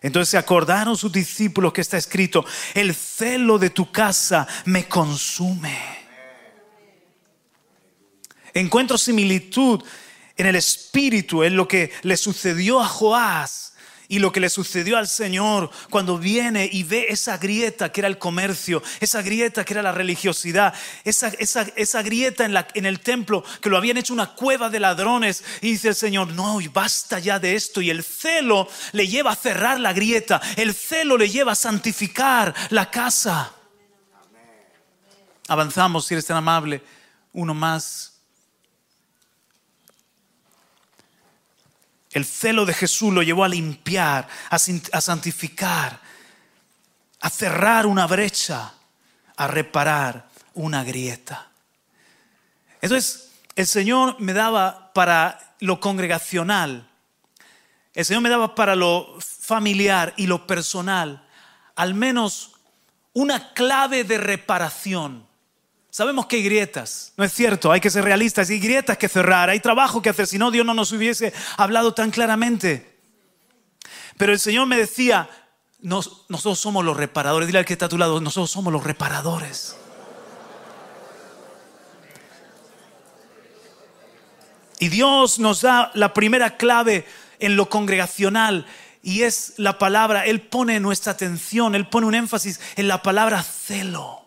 Entonces 0.00 0.28
se 0.28 0.38
acordaron 0.38 0.96
sus 0.96 1.10
discípulos 1.10 1.72
que 1.72 1.80
está 1.80 1.96
escrito, 1.96 2.46
el 2.72 2.94
celo 2.94 3.58
de 3.58 3.70
tu 3.70 3.90
casa 3.90 4.46
me 4.66 4.86
consume. 4.86 5.76
Encuentro 8.52 8.96
similitud 8.96 9.82
en 10.36 10.46
el 10.46 10.54
espíritu, 10.54 11.42
en 11.42 11.56
lo 11.56 11.66
que 11.66 11.90
le 12.02 12.16
sucedió 12.16 12.80
a 12.80 12.86
Joás 12.86 13.63
y 14.08 14.18
lo 14.18 14.32
que 14.32 14.40
le 14.40 14.50
sucedió 14.50 14.98
al 14.98 15.08
Señor 15.08 15.70
cuando 15.90 16.18
viene 16.18 16.68
y 16.70 16.82
ve 16.82 17.06
esa 17.08 17.38
grieta 17.38 17.90
que 17.90 18.00
era 18.00 18.08
el 18.08 18.18
comercio, 18.18 18.82
esa 19.00 19.22
grieta 19.22 19.64
que 19.64 19.72
era 19.72 19.82
la 19.82 19.92
religiosidad, 19.92 20.74
esa, 21.04 21.28
esa, 21.28 22.02
grieta 22.02 22.44
en, 22.44 22.52
la, 22.52 22.68
en 22.74 22.86
el 22.86 23.00
templo 23.00 23.44
que 23.60 23.70
lo 23.70 23.76
habían 23.76 23.96
hecho 23.96 24.12
una 24.12 24.34
cueva 24.34 24.68
de 24.68 24.80
ladrones. 24.80 25.42
Y 25.60 25.72
dice 25.72 25.88
el 25.88 25.94
Señor, 25.94 26.28
no, 26.28 26.58
basta 26.72 27.18
ya 27.18 27.38
de 27.38 27.54
esto. 27.54 27.80
Y 27.80 27.90
el 27.90 28.04
celo 28.04 28.68
le 28.92 29.08
lleva 29.08 29.32
a 29.32 29.36
cerrar 29.36 29.80
la 29.80 29.92
grieta, 29.92 30.40
el 30.56 30.74
celo 30.74 31.16
le 31.16 31.28
lleva 31.28 31.52
a 31.52 31.56
santificar 31.56 32.54
la 32.70 32.90
casa. 32.90 33.52
Avanzamos, 35.48 36.06
si 36.06 36.14
eres 36.14 36.26
tan 36.26 36.38
amable, 36.38 36.82
uno 37.32 37.54
más. 37.54 38.13
El 42.14 42.24
celo 42.24 42.64
de 42.64 42.72
Jesús 42.72 43.12
lo 43.12 43.24
llevó 43.24 43.42
a 43.42 43.48
limpiar, 43.48 44.28
a 44.48 45.00
santificar, 45.00 46.00
a 47.20 47.28
cerrar 47.28 47.86
una 47.86 48.06
brecha, 48.06 48.72
a 49.36 49.46
reparar 49.48 50.28
una 50.54 50.84
grieta. 50.84 51.48
Entonces, 52.80 53.32
el 53.56 53.66
Señor 53.66 54.20
me 54.20 54.32
daba 54.32 54.92
para 54.92 55.56
lo 55.58 55.80
congregacional, 55.80 56.88
el 57.94 58.04
Señor 58.04 58.22
me 58.22 58.28
daba 58.28 58.54
para 58.54 58.76
lo 58.76 59.18
familiar 59.20 60.14
y 60.16 60.28
lo 60.28 60.46
personal, 60.46 61.26
al 61.74 61.94
menos 61.94 62.52
una 63.12 63.52
clave 63.54 64.04
de 64.04 64.18
reparación 64.18 65.26
Sabemos 65.94 66.26
que 66.26 66.34
hay 66.34 66.42
grietas, 66.42 67.12
¿no 67.16 67.22
es 67.22 67.32
cierto? 67.32 67.70
Hay 67.70 67.80
que 67.80 67.88
ser 67.88 68.02
realistas, 68.02 68.50
hay 68.50 68.58
grietas 68.58 68.98
que 68.98 69.08
cerrar, 69.08 69.48
hay 69.48 69.60
trabajo 69.60 70.02
que 70.02 70.10
hacer, 70.10 70.26
si 70.26 70.38
no 70.38 70.50
Dios 70.50 70.66
no 70.66 70.74
nos 70.74 70.90
hubiese 70.90 71.32
hablado 71.56 71.94
tan 71.94 72.10
claramente. 72.10 72.98
Pero 74.16 74.32
el 74.32 74.40
Señor 74.40 74.66
me 74.66 74.76
decía, 74.76 75.30
nosotros 75.78 76.58
somos 76.58 76.84
los 76.84 76.96
reparadores, 76.96 77.46
dile 77.46 77.60
al 77.60 77.64
que 77.64 77.74
está 77.74 77.86
a 77.86 77.88
tu 77.88 77.96
lado, 77.96 78.20
nosotros 78.20 78.50
somos 78.50 78.72
los 78.72 78.82
reparadores. 78.82 79.76
Y 84.80 84.88
Dios 84.88 85.38
nos 85.38 85.60
da 85.60 85.92
la 85.94 86.12
primera 86.12 86.56
clave 86.56 87.06
en 87.38 87.54
lo 87.54 87.68
congregacional 87.70 88.66
y 89.00 89.22
es 89.22 89.54
la 89.58 89.78
palabra, 89.78 90.26
Él 90.26 90.40
pone 90.40 90.80
nuestra 90.80 91.12
atención, 91.12 91.76
Él 91.76 91.86
pone 91.86 92.08
un 92.08 92.16
énfasis 92.16 92.60
en 92.74 92.88
la 92.88 93.00
palabra 93.00 93.44
celo 93.44 94.23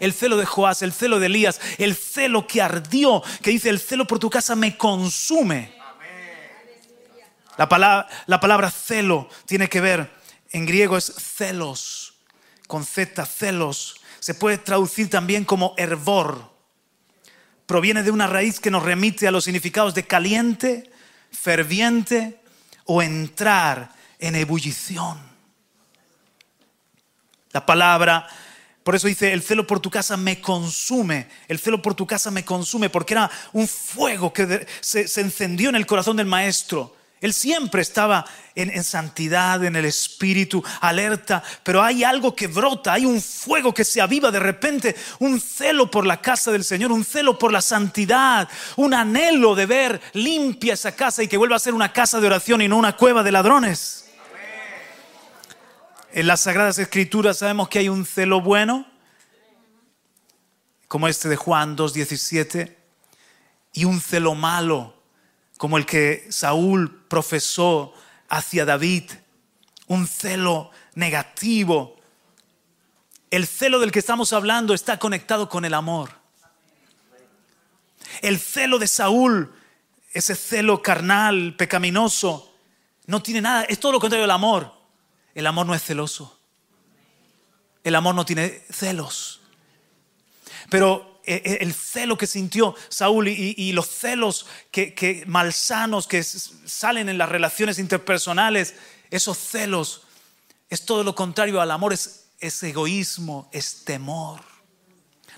el 0.00 0.12
celo 0.12 0.36
de 0.36 0.46
Joás, 0.46 0.82
el 0.82 0.92
celo 0.92 1.18
de 1.20 1.26
Elías, 1.26 1.60
el 1.78 1.94
celo 1.94 2.46
que 2.46 2.62
ardió, 2.62 3.22
que 3.42 3.50
dice, 3.50 3.68
el 3.68 3.80
celo 3.80 4.06
por 4.06 4.18
tu 4.18 4.30
casa 4.30 4.54
me 4.54 4.76
consume. 4.76 5.72
La 7.56 7.68
palabra, 7.68 8.08
la 8.26 8.40
palabra 8.40 8.70
celo 8.70 9.28
tiene 9.46 9.68
que 9.68 9.80
ver, 9.80 10.10
en 10.50 10.64
griego 10.66 10.96
es 10.96 11.06
celos, 11.06 12.14
con 12.66 12.84
Z, 12.84 13.24
celos. 13.26 14.00
Se 14.20 14.34
puede 14.34 14.58
traducir 14.58 15.10
también 15.10 15.44
como 15.44 15.74
hervor. 15.76 16.50
Proviene 17.66 18.02
de 18.02 18.10
una 18.10 18.26
raíz 18.26 18.60
que 18.60 18.70
nos 18.70 18.82
remite 18.82 19.26
a 19.26 19.30
los 19.30 19.44
significados 19.44 19.94
de 19.94 20.06
caliente, 20.06 20.90
ferviente 21.30 22.40
o 22.84 23.02
entrar 23.02 23.92
en 24.18 24.36
ebullición. 24.36 25.18
La 27.52 27.66
palabra 27.66 28.28
por 28.88 28.94
eso 28.94 29.06
dice, 29.06 29.34
el 29.34 29.42
celo 29.42 29.66
por 29.66 29.80
tu 29.80 29.90
casa 29.90 30.16
me 30.16 30.40
consume, 30.40 31.28
el 31.46 31.58
celo 31.58 31.82
por 31.82 31.94
tu 31.94 32.06
casa 32.06 32.30
me 32.30 32.42
consume, 32.42 32.88
porque 32.88 33.12
era 33.12 33.30
un 33.52 33.68
fuego 33.68 34.32
que 34.32 34.66
se, 34.80 35.02
encendió 35.20 35.68
en 35.68 35.76
el 35.76 35.84
corazón 35.84 36.16
del 36.16 36.24
maestro. 36.24 36.96
Él 37.20 37.34
siempre 37.34 37.82
estaba 37.82 38.24
en, 38.54 38.82
santidad, 38.82 39.62
en 39.62 39.76
el 39.76 39.84
espíritu, 39.84 40.64
alerta, 40.80 41.42
pero 41.62 41.82
hay 41.82 42.02
algo 42.02 42.34
que 42.34 42.46
brota, 42.46 42.94
hay 42.94 43.04
un 43.04 43.20
fuego 43.20 43.74
que 43.74 43.84
se 43.84 44.00
aviva 44.00 44.30
de 44.30 44.40
repente, 44.40 44.96
un 45.18 45.38
celo 45.38 45.90
por 45.90 46.06
la 46.06 46.22
casa 46.22 46.50
del 46.50 46.64
Señor, 46.64 46.90
un 46.90 47.04
celo 47.04 47.38
por 47.38 47.52
la 47.52 47.60
santidad, 47.60 48.48
un 48.76 48.94
anhelo 48.94 49.54
de 49.54 49.66
ver 49.66 50.00
limpia 50.14 50.72
esa 50.72 50.96
casa 50.96 51.22
y 51.22 51.28
que 51.28 51.36
vuelva 51.36 51.56
a 51.56 51.58
ser 51.58 51.74
una 51.74 51.92
casa 51.92 52.20
de 52.20 52.26
oración 52.26 52.62
y 52.62 52.68
no 52.68 52.78
una 52.78 52.96
cueva 52.96 53.22
de 53.22 53.32
ladrones. 53.32 54.07
En 56.12 56.26
las 56.26 56.40
Sagradas 56.40 56.78
Escrituras 56.78 57.38
sabemos 57.38 57.68
que 57.68 57.80
hay 57.80 57.90
un 57.90 58.06
celo 58.06 58.40
bueno, 58.40 58.86
como 60.88 61.06
este 61.06 61.28
de 61.28 61.36
Juan 61.36 61.76
2.17, 61.76 62.74
y 63.74 63.84
un 63.84 64.00
celo 64.00 64.34
malo, 64.34 64.94
como 65.58 65.76
el 65.76 65.84
que 65.84 66.26
Saúl 66.30 67.04
profesó 67.08 67.92
hacia 68.30 68.64
David, 68.64 69.10
un 69.86 70.06
celo 70.06 70.70
negativo. 70.94 71.96
El 73.30 73.46
celo 73.46 73.78
del 73.78 73.92
que 73.92 73.98
estamos 73.98 74.32
hablando 74.32 74.72
está 74.72 74.98
conectado 74.98 75.50
con 75.50 75.66
el 75.66 75.74
amor. 75.74 76.10
El 78.22 78.38
celo 78.38 78.78
de 78.78 78.88
Saúl, 78.88 79.52
ese 80.14 80.34
celo 80.34 80.80
carnal, 80.80 81.54
pecaminoso, 81.56 82.50
no 83.06 83.22
tiene 83.22 83.42
nada, 83.42 83.64
es 83.64 83.78
todo 83.78 83.92
lo 83.92 84.00
contrario 84.00 84.22
del 84.22 84.30
amor. 84.30 84.77
El 85.38 85.46
amor 85.46 85.66
no 85.66 85.74
es 85.76 85.84
celoso. 85.84 86.36
El 87.84 87.94
amor 87.94 88.16
no 88.16 88.24
tiene 88.24 88.60
celos. 88.72 89.40
Pero 90.68 91.20
eh, 91.24 91.40
eh, 91.44 91.58
el 91.60 91.72
celo 91.74 92.18
que 92.18 92.26
sintió 92.26 92.74
Saúl 92.88 93.28
y, 93.28 93.70
los 93.70 93.86
celos 93.86 94.46
que, 94.72 95.22
malsanos 95.28 96.08
que 96.08 96.24
salen 96.24 97.08
en 97.08 97.18
las 97.18 97.28
relaciones 97.28 97.78
interpersonales, 97.78 98.74
esos 99.12 99.38
celos, 99.38 100.02
es 100.70 100.84
todo 100.84 101.04
lo 101.04 101.14
contrario 101.14 101.60
al 101.60 101.70
amor, 101.70 101.92
es, 101.92 102.24
es 102.40 102.60
egoísmo, 102.64 103.48
es 103.52 103.84
temor. 103.84 104.40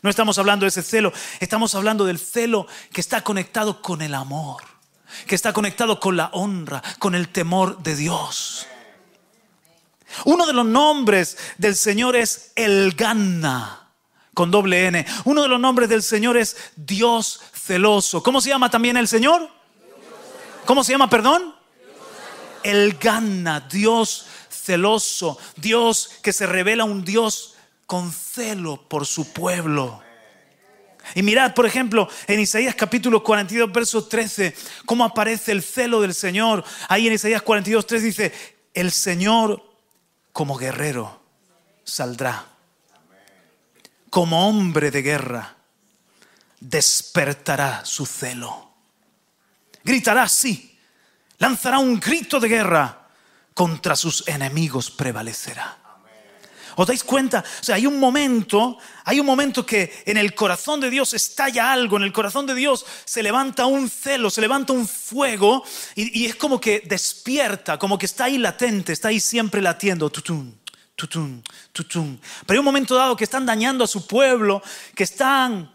No 0.01 0.09
estamos 0.09 0.39
hablando 0.39 0.65
de 0.65 0.71
ese 0.71 0.83
celo, 0.83 1.13
estamos 1.41 1.75
hablando 1.75 2.07
del 2.07 2.19
celo 2.19 2.67
que 2.91 3.03
está 3.03 3.23
conectado 3.23 3.83
con 3.83 4.01
el 4.01 4.15
amor, 4.15 4.63
que 5.27 5.35
está 5.35 5.53
conectado 5.53 6.01
con 6.01 6.17
la 6.17 6.31
honra, 6.33 6.83
con 6.99 7.15
el 7.15 7.29
temor 7.29 7.83
de 7.83 7.97
Dios. 7.97 8.67
Uno 10.25 10.47
de 10.47 10.53
los 10.53 10.67
nombres 10.67 11.37
del 11.59 11.77
Señor 11.77 12.17
es 12.17 12.53
El 12.57 12.93
Ganna, 12.93 13.93
con 14.35 14.51
doble 14.51 14.87
N. 14.87 15.07
Uno 15.25 15.43
de 15.43 15.49
los 15.49 15.61
nombres 15.61 15.89
del 15.89 16.03
Señor 16.03 16.37
es 16.37 16.57
Dios 16.77 17.41
celoso. 17.55 18.23
¿Cómo 18.23 18.41
se 18.41 18.51
llama 18.51 18.71
también 18.71 18.97
el 18.97 19.09
Señor? 19.09 19.49
¿Cómo 20.65 20.85
se 20.85 20.93
llama, 20.93 21.11
perdón? 21.11 21.55
El 22.63 22.95
Ganna, 22.99 23.61
Dios 23.61 24.27
celoso, 24.51 25.39
Dios 25.57 26.11
que 26.23 26.33
se 26.33 26.47
revela 26.47 26.85
un 26.85 27.05
Dios 27.05 27.55
con 27.87 28.13
celo 28.13 28.89
por 28.89 29.07
su 29.07 29.33
pueblo. 29.33 30.03
Y 31.15 31.23
mirad, 31.23 31.55
por 31.55 31.67
ejemplo, 31.67 32.09
en 32.27 32.41
Isaías 32.41 32.75
capítulo 32.75 33.23
42, 33.23 33.73
verso 33.73 34.05
13, 34.05 34.55
cómo 34.87 35.05
aparece 35.05 35.53
el 35.53 35.63
celo 35.63 36.01
del 36.01 36.15
Señor. 36.15 36.63
Ahí 36.89 37.07
en 37.07 37.15
Isaías 37.15 37.43
42, 37.43 37.87
3 37.87 38.03
dice, 38.03 38.33
el 38.75 38.93
Señor 38.93 39.70
como 40.33 40.57
guerrero 40.57 41.23
saldrá. 41.85 42.47
Como 44.09 44.49
hombre 44.49 44.91
de 44.91 45.03
guerra 45.03 45.57
despertará 46.59 47.85
su 47.85 48.07
celo. 48.07 48.71
Gritará 49.83 50.29
sí, 50.29 50.79
lanzará 51.39 51.79
un 51.79 51.99
grito 51.99 52.39
de 52.39 52.49
guerra 52.49 53.09
contra 53.55 53.97
sus 53.97 54.27
enemigos 54.29 54.91
prevalecerá. 54.91 55.79
¿Os 56.81 56.87
dais 56.87 57.05
cuenta? 57.05 57.45
O 57.61 57.63
sea, 57.63 57.75
hay 57.75 57.85
un 57.85 58.01
momento, 58.01 58.79
hay 59.05 59.21
un 59.21 59.27
momento 59.27 59.67
que 59.67 60.03
en 60.07 60.17
el 60.17 60.35
corazón 60.35 60.81
de 60.81 60.89
Dios 60.89 61.13
estalla 61.13 61.71
algo, 61.71 61.99
en 61.99 62.05
el 62.05 62.13
corazón 62.13 62.47
de 62.47 62.55
Dios 62.55 62.87
se 63.05 63.23
levanta 63.23 63.67
un 63.67 63.91
celo, 63.91 64.31
se 64.31 64.41
levanta 64.41 64.73
un 64.73 64.89
fuego 64.89 65.63
y, 65.95 66.25
es 66.25 66.37
como 66.37 66.59
que 66.59 66.81
despierta, 66.81 67.79
como 67.79 67.99
que 67.99 68.07
está 68.07 68.25
ahí 68.25 68.39
latente, 68.39 68.95
está 68.95 69.09
ahí 69.09 69.21
siempre 69.21 69.61
latiendo. 69.61 70.09
Tutum, 70.09 70.55
tutum, 70.97 71.43
tutum. 71.71 72.17
Pero 72.47 72.57
hay 72.57 72.59
un 72.61 72.65
momento 72.65 72.95
dado 72.95 73.15
que 73.15 73.25
están 73.25 73.45
dañando 73.45 73.85
a 73.85 73.87
su 73.87 74.07
pueblo, 74.07 74.63
que 74.95 75.05
están 75.05 75.71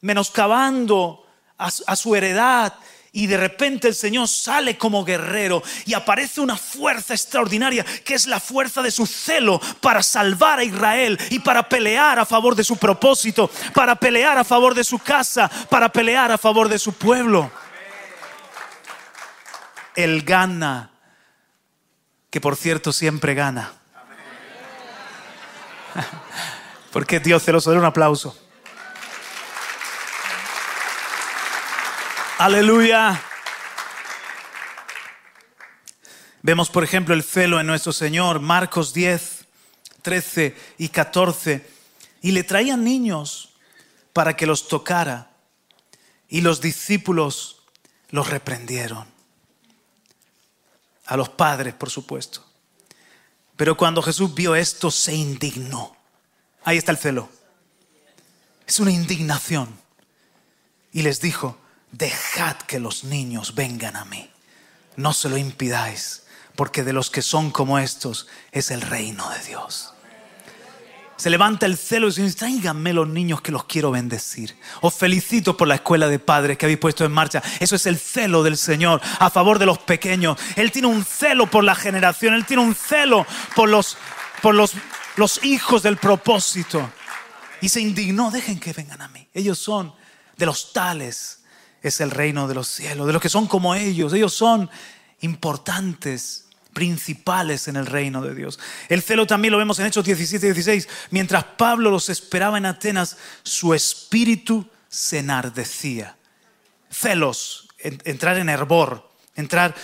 menoscabando 0.00 1.26
a 1.58 1.96
su 1.96 2.16
heredad, 2.16 2.72
y 3.12 3.26
de 3.26 3.36
repente 3.36 3.88
el 3.88 3.94
Señor 3.94 4.28
sale 4.28 4.76
como 4.76 5.04
guerrero 5.04 5.62
y 5.86 5.94
aparece 5.94 6.40
una 6.40 6.56
fuerza 6.56 7.14
extraordinaria 7.14 7.84
que 8.04 8.14
es 8.14 8.26
la 8.26 8.40
fuerza 8.40 8.82
de 8.82 8.90
su 8.90 9.06
celo 9.06 9.60
para 9.80 10.02
salvar 10.02 10.58
a 10.58 10.64
Israel 10.64 11.18
y 11.30 11.38
para 11.38 11.68
pelear 11.68 12.18
a 12.18 12.26
favor 12.26 12.54
de 12.54 12.64
su 12.64 12.76
propósito, 12.76 13.50
para 13.74 13.96
pelear 13.96 14.38
a 14.38 14.44
favor 14.44 14.74
de 14.74 14.84
su 14.84 14.98
casa, 14.98 15.50
para 15.70 15.88
pelear 15.90 16.30
a 16.30 16.38
favor 16.38 16.68
de 16.68 16.78
su 16.78 16.92
pueblo. 16.92 17.50
Él 19.96 20.22
gana, 20.22 20.92
que 22.30 22.40
por 22.40 22.56
cierto 22.56 22.92
siempre 22.92 23.34
gana. 23.34 23.72
Porque 26.92 27.20
Dios 27.20 27.42
celoso, 27.42 27.70
un 27.70 27.84
aplauso. 27.84 28.47
Aleluya. 32.38 33.20
Vemos, 36.40 36.70
por 36.70 36.84
ejemplo, 36.84 37.12
el 37.12 37.24
celo 37.24 37.58
en 37.58 37.66
nuestro 37.66 37.92
Señor, 37.92 38.38
Marcos 38.38 38.94
10, 38.94 39.44
13 40.02 40.56
y 40.78 40.88
14. 40.88 41.68
Y 42.22 42.30
le 42.30 42.44
traían 42.44 42.84
niños 42.84 43.54
para 44.12 44.36
que 44.36 44.46
los 44.46 44.68
tocara. 44.68 45.32
Y 46.28 46.42
los 46.42 46.60
discípulos 46.60 47.64
los 48.10 48.30
reprendieron. 48.30 49.08
A 51.06 51.16
los 51.16 51.30
padres, 51.30 51.74
por 51.74 51.90
supuesto. 51.90 52.46
Pero 53.56 53.76
cuando 53.76 54.00
Jesús 54.00 54.32
vio 54.32 54.54
esto, 54.54 54.92
se 54.92 55.12
indignó. 55.12 55.96
Ahí 56.62 56.78
está 56.78 56.92
el 56.92 56.98
celo. 56.98 57.30
Es 58.64 58.78
una 58.78 58.92
indignación. 58.92 59.76
Y 60.92 61.02
les 61.02 61.20
dijo, 61.20 61.58
dejad 61.92 62.56
que 62.56 62.80
los 62.80 63.04
niños 63.04 63.54
vengan 63.54 63.96
a 63.96 64.04
mí. 64.04 64.30
No 64.96 65.12
se 65.12 65.28
lo 65.28 65.36
impidáis, 65.36 66.24
porque 66.56 66.82
de 66.82 66.92
los 66.92 67.10
que 67.10 67.22
son 67.22 67.50
como 67.50 67.78
estos 67.78 68.26
es 68.52 68.70
el 68.70 68.80
reino 68.80 69.28
de 69.30 69.38
Dios. 69.44 69.94
Se 71.16 71.30
levanta 71.30 71.66
el 71.66 71.76
celo 71.76 72.06
y 72.08 72.12
dice, 72.12 72.32
tráiganme 72.32 72.92
los 72.92 73.08
niños 73.08 73.40
que 73.40 73.50
los 73.50 73.64
quiero 73.64 73.90
bendecir. 73.90 74.56
Os 74.80 74.94
felicito 74.94 75.56
por 75.56 75.66
la 75.66 75.74
escuela 75.74 76.06
de 76.06 76.20
padres 76.20 76.56
que 76.56 76.66
habéis 76.66 76.78
puesto 76.78 77.04
en 77.04 77.10
marcha. 77.10 77.42
Eso 77.58 77.74
es 77.74 77.86
el 77.86 77.98
celo 77.98 78.44
del 78.44 78.56
Señor 78.56 79.00
a 79.18 79.28
favor 79.28 79.58
de 79.58 79.66
los 79.66 79.78
pequeños. 79.78 80.38
Él 80.54 80.70
tiene 80.70 80.86
un 80.86 81.04
celo 81.04 81.50
por 81.50 81.64
la 81.64 81.74
generación. 81.74 82.34
Él 82.34 82.46
tiene 82.46 82.62
un 82.62 82.72
celo 82.72 83.26
por 83.56 83.68
los, 83.68 83.96
por 84.42 84.54
los, 84.54 84.74
los 85.16 85.44
hijos 85.44 85.82
del 85.82 85.96
propósito. 85.96 86.88
Y 87.60 87.68
se 87.68 87.80
indignó, 87.80 88.30
dejen 88.30 88.60
que 88.60 88.72
vengan 88.72 89.02
a 89.02 89.08
mí. 89.08 89.28
Ellos 89.34 89.58
son 89.58 89.92
de 90.36 90.46
los 90.46 90.72
tales 90.72 91.37
es 91.82 92.00
el 92.00 92.10
reino 92.10 92.48
de 92.48 92.54
los 92.54 92.68
cielos, 92.68 93.06
de 93.06 93.12
los 93.12 93.22
que 93.22 93.28
son 93.28 93.46
como 93.46 93.74
ellos. 93.74 94.12
Ellos 94.12 94.34
son 94.34 94.70
importantes, 95.20 96.46
principales 96.72 97.66
en 97.68 97.76
el 97.76 97.86
reino 97.86 98.22
de 98.22 98.34
Dios. 98.34 98.58
El 98.88 99.02
celo 99.02 99.26
también 99.26 99.52
lo 99.52 99.58
vemos 99.58 99.78
en 99.78 99.86
Hechos 99.86 100.04
17 100.04 100.46
y 100.46 100.52
16. 100.52 100.88
Mientras 101.10 101.44
Pablo 101.44 101.90
los 101.90 102.08
esperaba 102.08 102.58
en 102.58 102.66
Atenas, 102.66 103.16
su 103.42 103.74
espíritu 103.74 104.68
se 104.88 105.18
enardecía. 105.18 106.16
Celos, 106.90 107.68
entrar 107.78 108.38
en 108.38 108.48
hervor, 108.48 109.10
entrar 109.34 109.74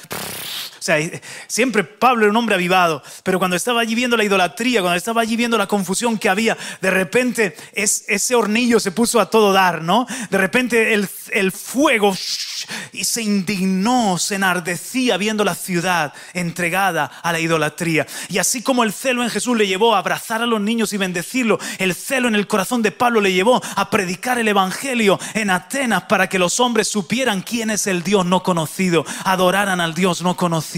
sea, 0.85 0.99
siempre 1.47 1.83
Pablo 1.83 2.25
era 2.25 2.31
un 2.31 2.37
hombre 2.37 2.55
avivado, 2.55 3.03
pero 3.23 3.38
cuando 3.38 3.57
estaba 3.57 3.81
allí 3.81 3.94
viendo 3.94 4.16
la 4.16 4.25
idolatría, 4.25 4.83
cuando 4.83 4.99
estaba 4.99 5.23
allí 5.23 5.35
viendo 5.35 5.57
la 5.57 5.66
confusión 5.66 6.18
que 6.18 6.29
había, 6.29 6.59
de 6.81 6.90
repente 6.90 7.57
ese 7.73 8.35
hornillo 8.35 8.79
se 8.79 8.92
puso 8.92 9.18
a 9.18 9.31
todo 9.31 9.53
dar, 9.53 9.81
¿no? 9.81 10.07
De 10.29 10.37
repente 10.37 10.92
el, 10.92 11.09
el 11.33 11.53
fuego 11.53 12.14
y 12.92 13.05
se 13.05 13.23
indignó, 13.23 14.18
se 14.18 14.35
enardecía 14.35 15.16
viendo 15.16 15.42
la 15.42 15.55
ciudad 15.55 16.12
entregada 16.35 17.11
a 17.23 17.33
la 17.33 17.40
idolatría. 17.40 18.07
Y 18.29 18.38
así 18.38 18.62
como 18.62 18.85
el 18.85 18.92
celo 18.92 19.23
en 19.23 19.31
Jesús 19.31 19.57
le 19.57 19.66
llevó 19.66 19.94
a 19.94 19.99
abrazar 19.99 20.42
a 20.42 20.47
los 20.47 20.61
niños 20.61 20.92
y 20.92 20.99
bendecirlo, 20.99 21.59
el 21.79 21.94
celo 21.94 22.29
en 22.29 22.35
el 22.35 22.47
corazón 22.47 22.83
de 22.83 22.92
Pablo 22.92 23.23
le 23.23 23.33
llevó 23.33 23.62
a 23.77 23.88
predicar 23.88 24.38
el 24.38 24.49
Evangelio 24.49 25.18
en 25.33 25.49
Atenas 25.49 26.05
para 26.05 26.29
que 26.29 26.38
los 26.38 26.61
hombres 26.61 26.88
supieran 26.88 27.40
quién 27.40 27.70
es 27.70 27.87
el 27.87 28.03
Dios 28.03 28.27
no 28.27 28.42
conocido, 28.42 29.07
adoraran 29.25 29.81
al 29.81 29.94
Dios 29.94 30.20
no 30.20 30.37
conocido. 30.37 30.74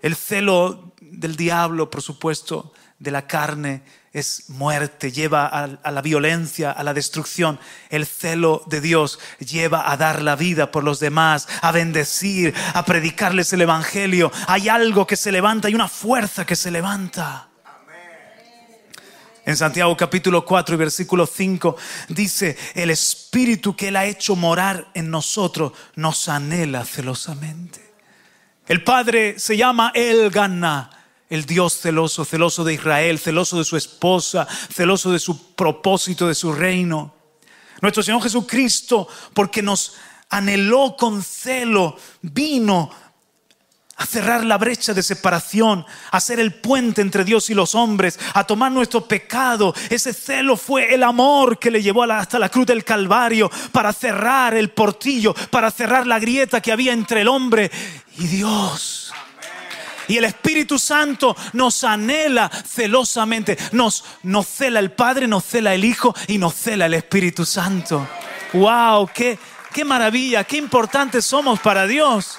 El 0.00 0.16
celo 0.16 0.92
del 1.00 1.36
diablo, 1.36 1.90
por 1.90 2.02
supuesto, 2.02 2.72
de 2.98 3.10
la 3.10 3.26
carne, 3.26 3.82
es 4.12 4.48
muerte, 4.48 5.12
lleva 5.12 5.46
a, 5.46 5.90
la 5.90 6.02
violencia, 6.02 6.72
a 6.72 6.82
la 6.82 6.94
destrucción. 6.94 7.58
El 7.90 8.06
celo 8.06 8.62
de 8.66 8.80
Dios 8.80 9.18
lleva 9.38 9.90
a 9.90 9.96
dar 9.96 10.22
la 10.22 10.34
vida 10.34 10.70
por 10.70 10.82
los 10.82 10.98
demás, 10.98 11.46
a 11.60 11.72
bendecir, 11.72 12.54
a 12.74 12.84
predicarles 12.84 13.52
el 13.52 13.62
Evangelio. 13.62 14.32
Hay 14.46 14.68
algo 14.68 15.06
que 15.06 15.16
se 15.16 15.30
levanta, 15.30 15.68
hay 15.68 15.74
una 15.74 15.88
fuerza 15.88 16.46
que 16.46 16.56
se 16.56 16.70
levanta. 16.70 17.48
En 19.44 19.56
Santiago 19.56 19.96
capítulo 19.96 20.44
4 20.44 20.74
y 20.74 20.78
versículo 20.78 21.26
5 21.26 21.76
dice, 22.10 22.56
el 22.74 22.90
Espíritu 22.90 23.74
que 23.74 23.88
Él 23.88 23.96
ha 23.96 24.04
hecho 24.04 24.36
morar 24.36 24.88
en 24.94 25.10
nosotros 25.10 25.72
nos 25.96 26.28
anhela 26.28 26.84
celosamente. 26.84 27.87
El 28.68 28.84
Padre 28.84 29.38
se 29.38 29.56
llama 29.56 29.90
El 29.94 30.30
Gana 30.30 30.90
el 31.30 31.44
Dios 31.44 31.74
celoso, 31.74 32.24
celoso 32.24 32.64
de 32.64 32.74
Israel, 32.74 33.18
celoso 33.18 33.58
de 33.58 33.64
su 33.64 33.76
esposa, 33.76 34.46
celoso 34.72 35.12
de 35.12 35.18
su 35.18 35.54
propósito, 35.54 36.26
de 36.26 36.34
su 36.34 36.52
reino. 36.52 37.14
Nuestro 37.80 38.02
Señor 38.02 38.22
Jesucristo, 38.22 39.06
porque 39.34 39.62
nos 39.62 39.94
anheló 40.30 40.96
con 40.96 41.22
celo, 41.22 41.96
vino 42.22 42.90
a 43.98 44.06
cerrar 44.06 44.44
la 44.44 44.58
brecha 44.58 44.94
de 44.94 45.02
separación, 45.02 45.84
a 46.12 46.20
ser 46.20 46.38
el 46.38 46.54
puente 46.54 47.02
entre 47.02 47.24
Dios 47.24 47.50
y 47.50 47.54
los 47.54 47.74
hombres, 47.74 48.18
a 48.32 48.44
tomar 48.44 48.70
nuestro 48.70 49.06
pecado. 49.06 49.74
Ese 49.90 50.14
celo 50.14 50.56
fue 50.56 50.94
el 50.94 51.02
amor 51.02 51.58
que 51.58 51.70
le 51.70 51.82
llevó 51.82 52.04
hasta 52.04 52.38
la 52.38 52.48
cruz 52.48 52.66
del 52.66 52.84
Calvario 52.84 53.50
para 53.72 53.92
cerrar 53.92 54.54
el 54.54 54.70
portillo, 54.70 55.34
para 55.50 55.70
cerrar 55.72 56.06
la 56.06 56.20
grieta 56.20 56.60
que 56.60 56.70
había 56.70 56.92
entre 56.92 57.22
el 57.22 57.28
hombre 57.28 57.70
y 58.18 58.26
Dios. 58.28 59.12
Y 60.06 60.16
el 60.16 60.24
Espíritu 60.24 60.78
Santo 60.78 61.36
nos 61.52 61.82
anhela 61.82 62.48
celosamente. 62.48 63.58
Nos, 63.72 64.04
nos 64.22 64.46
cela 64.46 64.78
el 64.78 64.92
Padre, 64.92 65.26
nos 65.26 65.44
cela 65.44 65.74
el 65.74 65.84
Hijo 65.84 66.14
y 66.28 66.38
nos 66.38 66.54
cela 66.54 66.86
el 66.86 66.94
Espíritu 66.94 67.44
Santo. 67.44 68.08
¡Wow! 68.54 69.10
¡Qué, 69.12 69.38
qué 69.72 69.84
maravilla! 69.84 70.44
¡Qué 70.44 70.56
importantes 70.56 71.26
somos 71.26 71.58
para 71.60 71.86
Dios! 71.86 72.38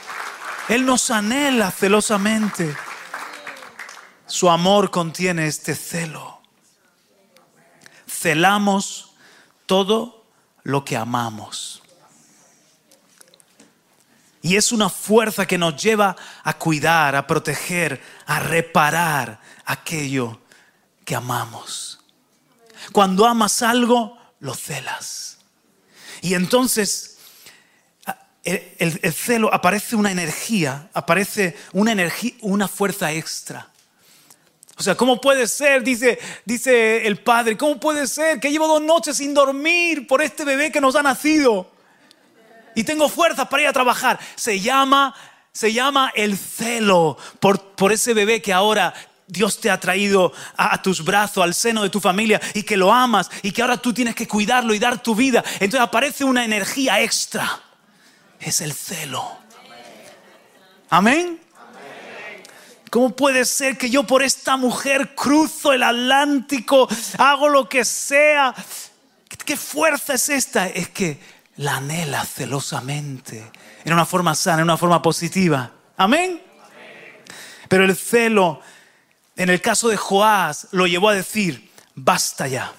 Él 0.69 0.85
nos 0.85 1.09
anhela 1.09 1.71
celosamente. 1.71 2.77
Su 4.27 4.49
amor 4.51 4.91
contiene 4.91 5.47
este 5.47 5.73
celo. 5.73 6.41
Celamos 8.07 9.15
todo 9.65 10.25
lo 10.61 10.85
que 10.85 10.95
amamos. 10.95 11.81
Y 14.43 14.55
es 14.55 14.71
una 14.71 14.89
fuerza 14.89 15.47
que 15.47 15.57
nos 15.57 15.81
lleva 15.81 16.15
a 16.43 16.53
cuidar, 16.57 17.15
a 17.15 17.25
proteger, 17.25 18.01
a 18.27 18.39
reparar 18.39 19.41
aquello 19.65 20.39
que 21.03 21.15
amamos. 21.15 21.99
Cuando 22.91 23.25
amas 23.25 23.63
algo, 23.63 24.17
lo 24.39 24.53
celas. 24.53 25.39
Y 26.21 26.35
entonces 26.35 27.08
el, 28.43 29.13
celo 29.13 29.53
aparece 29.53 29.95
una 29.95 30.11
energía, 30.11 30.89
aparece 30.93 31.55
una 31.73 31.91
energía, 31.91 32.33
una 32.41 32.67
fuerza 32.67 33.11
extra. 33.11 33.67
O 34.77 34.83
sea, 34.83 34.95
¿cómo 34.95 35.19
puede 35.19 35.45
ser? 35.47 35.83
Dice, 35.83 36.19
dice 36.45 37.05
el 37.05 37.17
padre, 37.17 37.57
¿cómo 37.57 37.79
puede 37.79 38.07
ser 38.07 38.39
que 38.39 38.49
llevo 38.49 38.67
dos 38.67 38.81
noches 38.81 39.17
sin 39.17 39.33
dormir 39.33 40.07
por 40.07 40.21
este 40.21 40.45
bebé 40.45 40.71
que 40.71 40.79
nos 40.79 40.95
ha 40.95 41.03
nacido? 41.03 41.69
y 42.79 42.83
tengo 42.83 43.09
fuerzas 43.09 43.47
para 43.49 43.63
ir 43.63 43.67
a 43.67 43.73
trabajar. 43.73 44.17
Se 44.35 44.59
llama, 44.59 45.13
se 45.51 45.73
llama 45.73 46.11
el 46.15 46.37
celo 46.37 47.17
por, 47.41 47.59
por 47.75 47.91
ese 47.91 48.13
bebé 48.13 48.41
que 48.41 48.53
ahora 48.53 48.93
Dios 49.27 49.59
te 49.59 49.69
ha 49.69 49.79
traído 49.79 50.31
a, 50.55 50.75
a, 50.75 50.81
tus 50.81 51.03
brazos, 51.03 51.43
al 51.43 51.53
seno 51.53 51.83
de 51.83 51.89
tu 51.89 51.99
familia 51.99 52.39
y 52.53 52.63
que 52.63 52.77
lo 52.77 52.93
amas 52.93 53.29
y 53.43 53.51
que 53.51 53.61
ahora 53.61 53.77
tú 53.77 53.93
tienes 53.93 54.15
que 54.15 54.27
cuidarlo 54.27 54.73
y 54.73 54.79
dar 54.79 55.03
tu 55.03 55.13
vida. 55.13 55.43
Entonces 55.55 55.81
aparece 55.81 56.23
una 56.23 56.45
energía 56.45 57.01
extra. 57.01 57.61
Es 58.39 58.61
el 58.61 58.73
celo. 58.73 59.37
Amén. 60.89 61.39
¿Cómo 62.89 63.15
puede 63.15 63.45
ser 63.45 63.77
que 63.77 63.89
yo 63.89 64.07
por 64.07 64.23
esta 64.23 64.57
mujer 64.57 65.13
cruzo 65.13 65.73
el 65.73 65.83
Atlántico, 65.83 66.87
hago 67.19 67.47
lo 67.47 67.69
que 67.69 67.85
sea? 67.85 68.55
¿Qué 69.45 69.55
fuerza 69.55 70.15
es 70.15 70.29
esta? 70.29 70.67
Es 70.67 70.89
que 70.89 71.19
la 71.57 71.75
anhela 71.75 72.25
celosamente, 72.25 73.51
en 73.83 73.93
una 73.93 74.05
forma 74.05 74.33
sana, 74.33 74.59
en 74.59 74.63
una 74.63 74.77
forma 74.77 75.01
positiva. 75.01 75.71
Amén. 75.97 76.41
Pero 77.67 77.85
el 77.85 77.95
celo, 77.95 78.61
en 79.35 79.49
el 79.49 79.61
caso 79.61 79.89
de 79.89 79.97
Joás, 79.97 80.67
lo 80.71 80.87
llevó 80.87 81.09
a 81.09 81.13
decir, 81.13 81.69
basta 81.93 82.47
ya. 82.47 82.73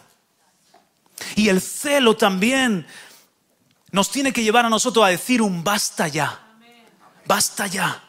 Y 1.36 1.48
el 1.48 1.60
celo 1.60 2.16
también 2.16 2.86
nos 3.92 4.10
tiene 4.10 4.32
que 4.32 4.42
llevar 4.42 4.66
a 4.66 4.70
nosotros 4.70 5.04
a 5.04 5.08
decir 5.08 5.42
un 5.42 5.64
basta 5.64 6.08
ya. 6.08 6.38
Basta 7.26 7.66
ya. 7.66 8.02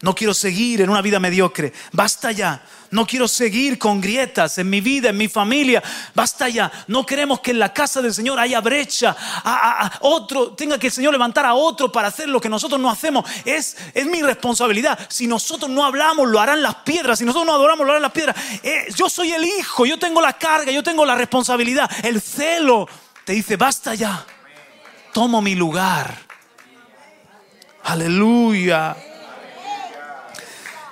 No 0.00 0.14
quiero 0.14 0.32
seguir 0.32 0.80
en 0.80 0.90
una 0.90 1.02
vida 1.02 1.18
mediocre. 1.18 1.72
Basta 1.92 2.30
ya. 2.30 2.62
No 2.90 3.04
quiero 3.04 3.26
seguir 3.26 3.78
con 3.78 4.00
grietas 4.00 4.56
en 4.58 4.70
mi 4.70 4.80
vida, 4.80 5.08
en 5.08 5.16
mi 5.16 5.28
familia. 5.28 5.82
Basta 6.14 6.48
ya. 6.48 6.70
No 6.86 7.04
queremos 7.04 7.40
que 7.40 7.50
en 7.50 7.58
la 7.58 7.72
casa 7.74 8.00
del 8.00 8.14
Señor 8.14 8.38
haya 8.38 8.60
brecha. 8.60 9.16
A, 9.44 9.98
otro, 10.02 10.52
tenga 10.52 10.78
que 10.78 10.86
el 10.86 10.92
Señor 10.92 11.12
levantar 11.12 11.46
a 11.46 11.54
otro 11.54 11.90
para 11.90 12.08
hacer 12.08 12.28
lo 12.28 12.40
que 12.40 12.48
nosotros 12.48 12.80
no 12.80 12.88
hacemos. 12.88 13.28
Es, 13.44 13.76
es 13.92 14.06
mi 14.06 14.22
responsabilidad. 14.22 14.98
Si 15.08 15.26
nosotros 15.26 15.68
no 15.68 15.84
hablamos, 15.84 16.28
lo 16.28 16.38
harán 16.38 16.62
las 16.62 16.76
piedras. 16.76 17.18
Si 17.18 17.24
nosotros 17.24 17.46
no 17.46 17.54
adoramos, 17.54 17.84
lo 17.84 17.92
harán 17.92 18.02
las 18.02 18.12
piedras. 18.12 18.36
Eh, 18.62 18.86
yo 18.94 19.10
soy 19.10 19.32
el 19.32 19.44
hijo. 19.44 19.84
Yo 19.84 19.98
tengo 19.98 20.20
la 20.20 20.34
carga. 20.34 20.70
Yo 20.70 20.84
tengo 20.84 21.04
la 21.04 21.16
responsabilidad. 21.16 21.90
El 22.04 22.20
celo 22.20 22.88
te 23.24 23.32
dice, 23.32 23.56
basta 23.56 23.96
ya. 23.96 24.24
Tomo 25.18 25.42
mi 25.42 25.56
lugar. 25.56 26.16
Aleluya. 27.82 28.96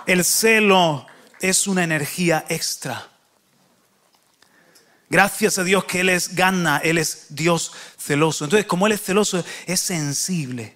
El 0.04 0.24
celo 0.24 1.06
es 1.38 1.68
una 1.68 1.84
energía 1.84 2.44
extra. 2.48 3.08
Gracias 5.08 5.58
a 5.58 5.62
Dios 5.62 5.84
que 5.84 6.00
Él 6.00 6.08
es 6.08 6.34
gana, 6.34 6.78
Él 6.78 6.98
es 6.98 7.26
Dios 7.36 7.70
celoso. 7.96 8.46
Entonces, 8.46 8.66
como 8.66 8.88
Él 8.88 8.94
es 8.94 9.02
celoso, 9.04 9.44
es 9.64 9.78
sensible, 9.78 10.75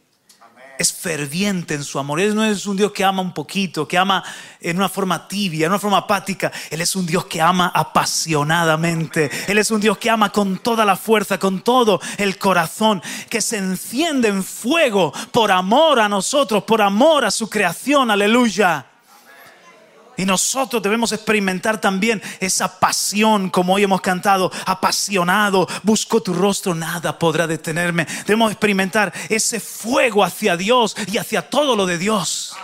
es 0.80 0.94
ferviente 0.94 1.74
en 1.74 1.84
su 1.84 1.98
amor. 1.98 2.20
Él 2.20 2.34
no 2.34 2.42
es 2.42 2.64
un 2.64 2.74
Dios 2.74 2.90
que 2.92 3.04
ama 3.04 3.20
un 3.20 3.34
poquito, 3.34 3.86
que 3.86 3.98
ama 3.98 4.24
en 4.62 4.78
una 4.78 4.88
forma 4.88 5.28
tibia, 5.28 5.66
en 5.66 5.72
una 5.72 5.78
forma 5.78 5.98
apática. 5.98 6.50
Él 6.70 6.80
es 6.80 6.96
un 6.96 7.04
Dios 7.04 7.26
que 7.26 7.38
ama 7.38 7.70
apasionadamente. 7.74 9.30
Él 9.46 9.58
es 9.58 9.70
un 9.70 9.78
Dios 9.78 9.98
que 9.98 10.08
ama 10.08 10.32
con 10.32 10.56
toda 10.56 10.86
la 10.86 10.96
fuerza, 10.96 11.38
con 11.38 11.60
todo 11.60 12.00
el 12.16 12.38
corazón, 12.38 13.02
que 13.28 13.42
se 13.42 13.58
enciende 13.58 14.28
en 14.28 14.42
fuego 14.42 15.12
por 15.32 15.52
amor 15.52 16.00
a 16.00 16.08
nosotros, 16.08 16.64
por 16.64 16.80
amor 16.80 17.26
a 17.26 17.30
su 17.30 17.50
creación. 17.50 18.10
Aleluya. 18.10 18.89
Y 20.20 20.26
nosotros 20.26 20.82
debemos 20.82 21.12
experimentar 21.12 21.80
también 21.80 22.20
esa 22.40 22.78
pasión, 22.78 23.48
como 23.48 23.72
hoy 23.72 23.84
hemos 23.84 24.02
cantado, 24.02 24.52
apasionado, 24.66 25.66
busco 25.82 26.22
tu 26.22 26.34
rostro, 26.34 26.74
nada 26.74 27.18
podrá 27.18 27.46
detenerme. 27.46 28.06
Debemos 28.26 28.52
experimentar 28.52 29.14
ese 29.30 29.60
fuego 29.60 30.22
hacia 30.22 30.58
Dios 30.58 30.94
y 31.10 31.16
hacia 31.16 31.48
todo 31.48 31.74
lo 31.74 31.86
de 31.86 31.96
Dios. 31.96 32.54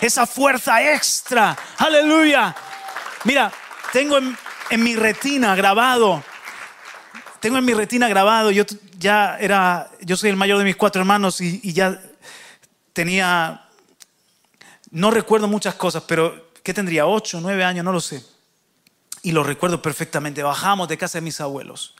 Esa 0.00 0.26
fuerza 0.26 0.94
extra. 0.94 1.54
Aleluya. 1.76 2.56
Mira, 3.24 3.52
tengo 3.92 4.16
en, 4.16 4.82
mi 4.82 4.96
retina 4.96 5.54
grabado, 5.54 6.24
tengo 7.40 7.58
en 7.58 7.64
mi 7.66 7.74
retina 7.74 8.08
grabado, 8.08 8.50
yo 8.50 8.64
ya 8.98 9.36
era, 9.38 9.90
yo 10.00 10.16
soy 10.16 10.30
el 10.30 10.36
mayor 10.36 10.56
de 10.56 10.64
mis 10.64 10.76
cuatro 10.76 11.02
hermanos 11.02 11.42
y, 11.42 11.74
ya 11.74 12.00
tenía, 12.94 13.66
no 14.92 15.10
recuerdo 15.10 15.46
muchas 15.46 15.74
cosas, 15.74 16.02
pero 16.08 16.45
¿qué 16.66 16.74
tendría? 16.74 17.06
Ocho, 17.06 17.40
nueve 17.40 17.62
años, 17.62 17.84
no 17.84 17.92
lo 17.92 18.00
sé. 18.00 18.24
Y 19.22 19.30
lo 19.30 19.44
recuerdo 19.44 19.80
perfectamente. 19.80 20.42
Bajamos 20.42 20.88
de 20.88 20.98
casa 20.98 21.18
de 21.18 21.22
mis 21.22 21.40
abuelos. 21.40 21.94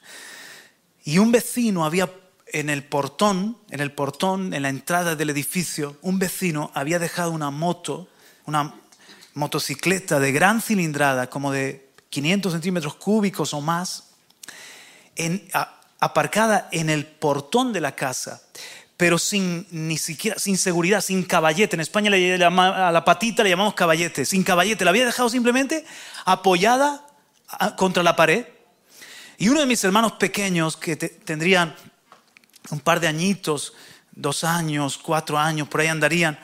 Y 1.04 1.18
un 1.18 1.30
vecino 1.30 1.84
había 1.84 2.10
en 2.48 2.68
el 2.68 2.82
portón, 2.82 3.58
en 3.70 3.78
el 3.78 3.92
portón, 3.92 4.52
en 4.54 4.62
la 4.62 4.68
entrada 4.68 5.14
del 5.14 5.30
edificio, 5.30 5.96
un 6.02 6.18
vecino 6.18 6.72
había 6.74 6.98
dejado 6.98 7.30
una 7.30 7.52
moto, 7.52 8.08
una 8.44 8.74
motocicleta 9.34 10.18
de 10.18 10.32
gran 10.32 10.60
cilindrada, 10.60 11.30
como 11.30 11.52
de 11.52 11.92
500 12.10 12.52
centímetros 12.52 12.96
cúbicos 12.96 13.54
o 13.54 13.60
más, 13.60 14.14
aparcada 16.00 16.68
en 16.72 16.90
el 16.90 17.06
portón 17.06 17.72
de 17.72 17.80
la 17.80 17.94
casa 17.94 18.42
pero 18.96 19.18
sin 19.18 19.66
ni 19.70 19.98
siquiera, 19.98 20.38
sin 20.38 20.56
seguridad, 20.56 21.00
sin 21.00 21.22
caballete. 21.22 21.76
En 21.76 21.80
España 21.80 22.10
le 22.10 22.34
a 22.42 22.90
la 22.90 23.04
patita 23.04 23.42
le 23.42 23.50
llamamos 23.50 23.74
caballete, 23.74 24.24
sin 24.24 24.42
caballete. 24.42 24.84
La 24.84 24.90
había 24.90 25.04
dejado 25.04 25.28
simplemente 25.28 25.84
apoyada 26.24 27.06
contra 27.76 28.02
la 28.02 28.16
pared. 28.16 28.46
Y 29.38 29.48
uno 29.48 29.60
de 29.60 29.66
mis 29.66 29.84
hermanos 29.84 30.12
pequeños, 30.12 30.76
que 30.76 30.96
tendrían 30.96 31.74
un 32.70 32.80
par 32.80 33.00
de 33.00 33.06
añitos, 33.06 33.74
dos 34.12 34.44
años, 34.44 34.98
cuatro 34.98 35.38
años, 35.38 35.68
por 35.68 35.82
ahí 35.82 35.88
andarían, 35.88 36.38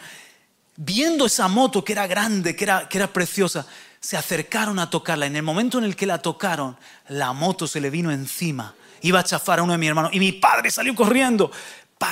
viendo 0.77 1.25
esa 1.25 1.49
moto 1.49 1.83
que 1.83 1.93
era 1.93 2.07
grande, 2.07 2.55
que 2.55 2.65
era, 2.65 2.87
que 2.87 2.99
era 2.99 3.11
preciosa, 3.11 3.67
se 3.99 4.19
acercaron 4.19 4.79
a 4.79 4.91
tocarla. 4.91 5.25
En 5.25 5.37
el 5.37 5.43
momento 5.43 5.79
en 5.79 5.85
el 5.85 5.97
que 5.97 6.05
la 6.05 6.19
tocaron, 6.19 6.77
la 7.09 7.33
moto 7.33 7.67
se 7.67 7.81
le 7.81 7.89
vino 7.89 8.11
encima. 8.11 8.75
Iba 9.01 9.21
a 9.21 9.25
chafar 9.25 9.61
a 9.61 9.63
uno 9.63 9.73
de 9.73 9.79
mis 9.79 9.89
hermanos. 9.89 10.13
Y 10.13 10.21
mi 10.21 10.33
padre 10.33 10.71
salió 10.71 10.95
corriendo 10.95 11.51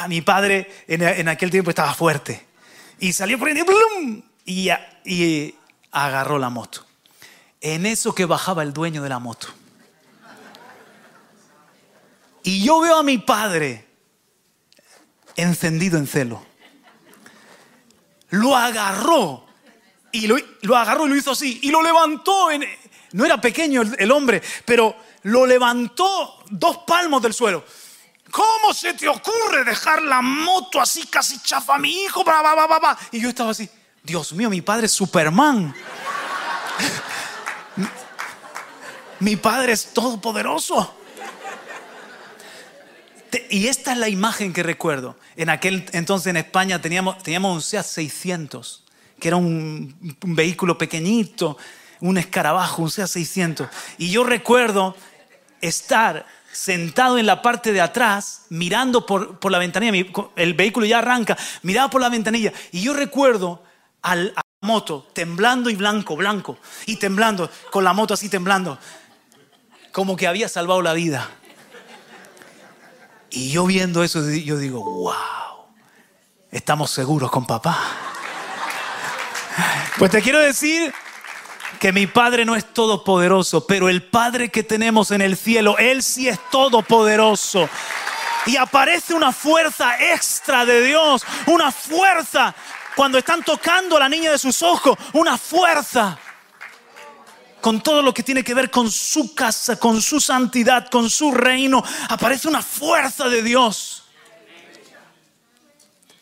mi 0.09 0.21
padre 0.21 0.71
en, 0.87 1.29
aquel 1.29 1.51
tiempo 1.51 1.71
estaba 1.71 1.95
fuerte. 1.95 2.47
Y 2.99 3.13
salió 3.13 3.39
por 3.39 3.49
y, 4.45 4.71
y 5.05 5.55
agarró 5.91 6.39
la 6.39 6.51
moto. 6.51 6.87
En 7.61 7.87
eso 7.87 8.15
que 8.15 8.25
bajaba 8.25 8.63
el 8.63 8.73
dueño 8.73 9.03
de 9.03 9.09
la 9.09 9.19
moto. 9.19 9.49
Y 12.43 12.65
yo 12.65 12.81
veo 12.81 12.97
a 12.97 13.03
mi 13.03 13.19
padre 13.19 13.87
encendido 15.37 15.99
en 15.99 16.07
celo. 16.07 16.45
Lo 18.31 18.57
agarró 18.57 19.47
y 20.13 20.27
lo, 20.27 20.77
agarró 20.77 21.07
y 21.07 21.11
lo 21.11 21.17
hizo 21.17 21.33
así 21.33 21.61
y 21.63 21.71
lo 21.71 21.83
levantó. 21.83 22.49
no 23.13 23.25
era 23.25 23.41
pequeño 23.41 23.83
el 23.83 24.11
hombre, 24.11 24.43
pero 24.65 24.97
lo 25.23 25.47
levantó 25.47 26.45
dos 26.49 26.79
palmos 26.87 27.23
del 27.23 27.35
suelo. 27.35 27.65
¿Cómo 28.31 28.73
se 28.75 28.95
te 28.95 29.09
ocurre 29.09 29.65
dejar 29.65 30.03
la 30.03 30.23
moto 30.23 30.81
así 30.81 31.07
casi 31.07 31.41
chafa 31.41 31.75
a 31.75 31.79
mi 31.79 32.05
hijo? 32.05 32.25
Y 33.13 33.21
yo 33.21 33.29
estaba 33.29 33.51
así, 33.51 33.69
Dios 34.03 34.33
mío, 34.33 34.51
mi 34.51 34.61
padre 34.63 34.87
es 34.87 34.93
Superman. 34.93 35.75
mi 39.21 39.37
padre 39.37 39.73
es 39.73 39.93
todopoderoso. 39.93 40.97
Y 43.49 43.69
esta 43.69 43.93
es 43.93 43.99
la 43.99 44.09
imagen 44.09 44.53
que 44.53 44.63
recuerdo. 44.63 45.17
En 45.37 45.51
aquel 45.51 45.89
entonces 45.93 46.29
en 46.29 46.37
España 46.37 46.81
teníamos, 46.81 47.23
teníamos 47.23 47.55
un 47.55 47.63
SEAT 47.63 47.87
600, 47.87 48.85
que 49.21 49.29
era 49.29 49.37
un, 49.37 50.17
un 50.23 50.35
vehículo 50.35 50.77
pequeñito, 50.77 51.57
un 52.01 52.19
escarabajo, 52.19 52.83
un 52.83 52.91
SEAT 52.91 53.09
600. 53.09 53.69
Y 53.99 54.11
yo 54.11 54.25
recuerdo 54.25 54.97
estar 55.61 56.27
sentado 56.61 57.17
en 57.17 57.25
la 57.25 57.41
parte 57.41 57.73
de 57.73 57.81
atrás, 57.81 58.43
mirando 58.51 59.07
por, 59.07 59.39
por 59.39 59.51
la 59.51 59.57
ventanilla, 59.57 60.05
el 60.37 60.53
vehículo 60.53 60.85
ya 60.85 60.99
arranca, 60.99 61.39
miraba 61.63 61.89
por 61.89 62.03
la 62.03 62.11
ventanilla, 62.11 62.53
y 62.71 62.83
yo 62.83 62.93
recuerdo 62.93 63.63
al, 64.03 64.35
a 64.37 64.43
la 64.43 64.69
moto 64.69 65.09
temblando 65.15 65.71
y 65.71 65.75
blanco, 65.75 66.17
blanco, 66.17 66.59
y 66.85 66.97
temblando, 66.97 67.51
con 67.71 67.83
la 67.83 67.95
moto 67.95 68.13
así 68.13 68.29
temblando, 68.29 68.79
como 69.91 70.19
que 70.19 70.27
había 70.27 70.51
salvado 70.51 70.83
la 70.83 70.93
vida. 70.93 71.31
Y 73.31 73.51
yo 73.53 73.65
viendo 73.65 74.05
eso, 74.05 74.21
yo 74.29 74.59
digo, 74.59 74.85
wow, 74.85 75.65
estamos 76.51 76.91
seguros 76.91 77.31
con 77.31 77.47
papá. 77.47 77.79
Pues 79.99 80.11
te 80.11 80.21
quiero 80.21 80.41
decir 80.41 80.93
que 81.81 81.93
mi 81.93 82.07
Padre 82.07 82.45
no 82.45 82.55
es 82.55 82.75
todopoderoso, 82.75 83.67
pero 83.67 83.89
el 83.89 84.03
Padre 84.03 84.51
que 84.51 84.63
tenemos 84.63 85.11
en 85.11 85.23
el 85.23 85.35
cielo, 85.35 85.79
Él 85.79 86.03
sí 86.03 86.29
es 86.29 86.39
todopoderoso. 86.51 87.69
Y 88.45 88.57
aparece 88.57 89.15
una 89.15 89.33
fuerza 89.33 89.99
extra 90.13 90.67
de 90.67 90.83
Dios, 90.83 91.25
una 91.47 91.73
fuerza 91.73 92.55
cuando 92.95 93.17
están 93.17 93.43
tocando 93.43 93.97
a 93.97 94.01
la 94.01 94.09
niña 94.11 94.31
de 94.31 94.39
sus 94.39 94.63
ojos, 94.63 94.97
una 95.15 95.39
fuerza 95.39 96.19
con 97.63 97.83
todo 97.83 98.03
lo 98.03 98.13
que 98.13 98.23
tiene 98.23 98.45
que 98.45 98.55
ver 98.55 98.71
con 98.71 98.91
su 98.91 99.35
casa, 99.35 99.79
con 99.79 100.03
su 100.03 100.21
santidad, 100.21 100.89
con 100.91 101.09
su 101.09 101.33
reino. 101.33 101.83
Aparece 102.11 102.47
una 102.47 102.63
fuerza 102.63 103.31
de 103.31 103.43
Dios 103.43 104.05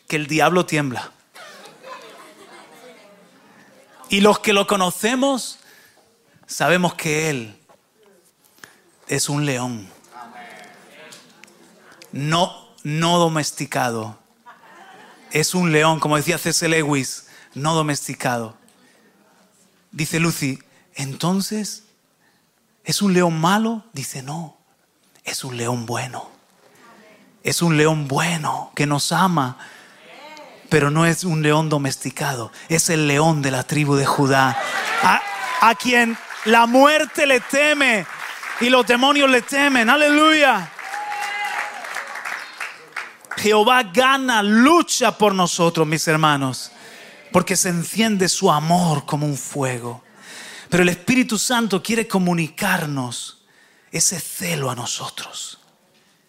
que 0.07 0.17
el 0.17 0.29
diablo 0.29 0.65
tiembla. 0.65 1.11
Y 4.11 4.21
los 4.21 4.39
que 4.39 4.53
lo 4.53 4.67
conocemos 4.67 5.59
sabemos 6.47 6.95
que 6.95 7.29
Él 7.31 7.59
es 9.07 9.29
un 9.29 9.45
león. 9.45 9.89
No, 12.13 12.69
no 12.85 13.19
domesticado. 13.19 14.19
Es 15.31 15.55
un 15.55 15.73
león, 15.73 16.01
como 16.01 16.17
decía 16.17 16.39
C.S. 16.39 16.67
Lewis, 16.69 17.27
no 17.55 17.75
domesticado. 17.75 18.57
Dice 19.93 20.21
Lucy, 20.21 20.59
entonces, 20.95 21.85
¿es 22.85 23.03
un 23.03 23.13
león 23.13 23.39
malo? 23.39 23.85
Dice, 23.93 24.23
no, 24.23 24.57
es 25.25 25.45
un 25.45 25.57
león 25.57 25.85
bueno. 25.85 26.31
Es 27.43 27.61
un 27.63 27.77
león 27.77 28.09
bueno 28.09 28.73
que 28.75 28.87
nos 28.87 29.13
ama, 29.13 29.59
pero 30.69 30.91
no 30.91 31.07
es 31.07 31.25
un 31.25 31.43
león 31.43 31.69
domesticado, 31.69 32.53
es 32.69 32.91
el 32.91 33.07
león 33.09 33.43
de 33.43 33.51
la 33.51 33.63
tribu 33.63 33.97
de 33.97 34.07
Judá, 34.07 34.57
a, 35.03 35.75
quien 35.75 36.17
la 36.45 36.67
muerte 36.67 37.27
le 37.27 37.41
teme 37.41 38.07
y 38.61 38.69
los 38.69 38.87
demonios 38.87 39.31
le 39.31 39.43
temen. 39.43 39.89
Aleluya. 39.89 40.71
Jehová 43.37 43.85
gana, 43.85 44.43
lucha 44.43 45.17
por 45.17 45.35
nosotros, 45.35 45.87
mis 45.87 46.07
hermanos, 46.09 46.73
porque 47.33 47.57
se 47.57 47.69
enciende 47.69 48.29
su 48.29 48.51
amor 48.51 49.07
como 49.07 49.27
un 49.27 49.37
fuego. 49.37 50.03
Pero 50.69 50.83
el 50.83 50.89
Espíritu 50.89 51.39
Santo 51.39 51.83
quiere 51.83 52.07
comunicarnos 52.07 53.47
ese 53.91 54.21
celo 54.21 54.71
a 54.71 54.75
nosotros. 54.75 55.61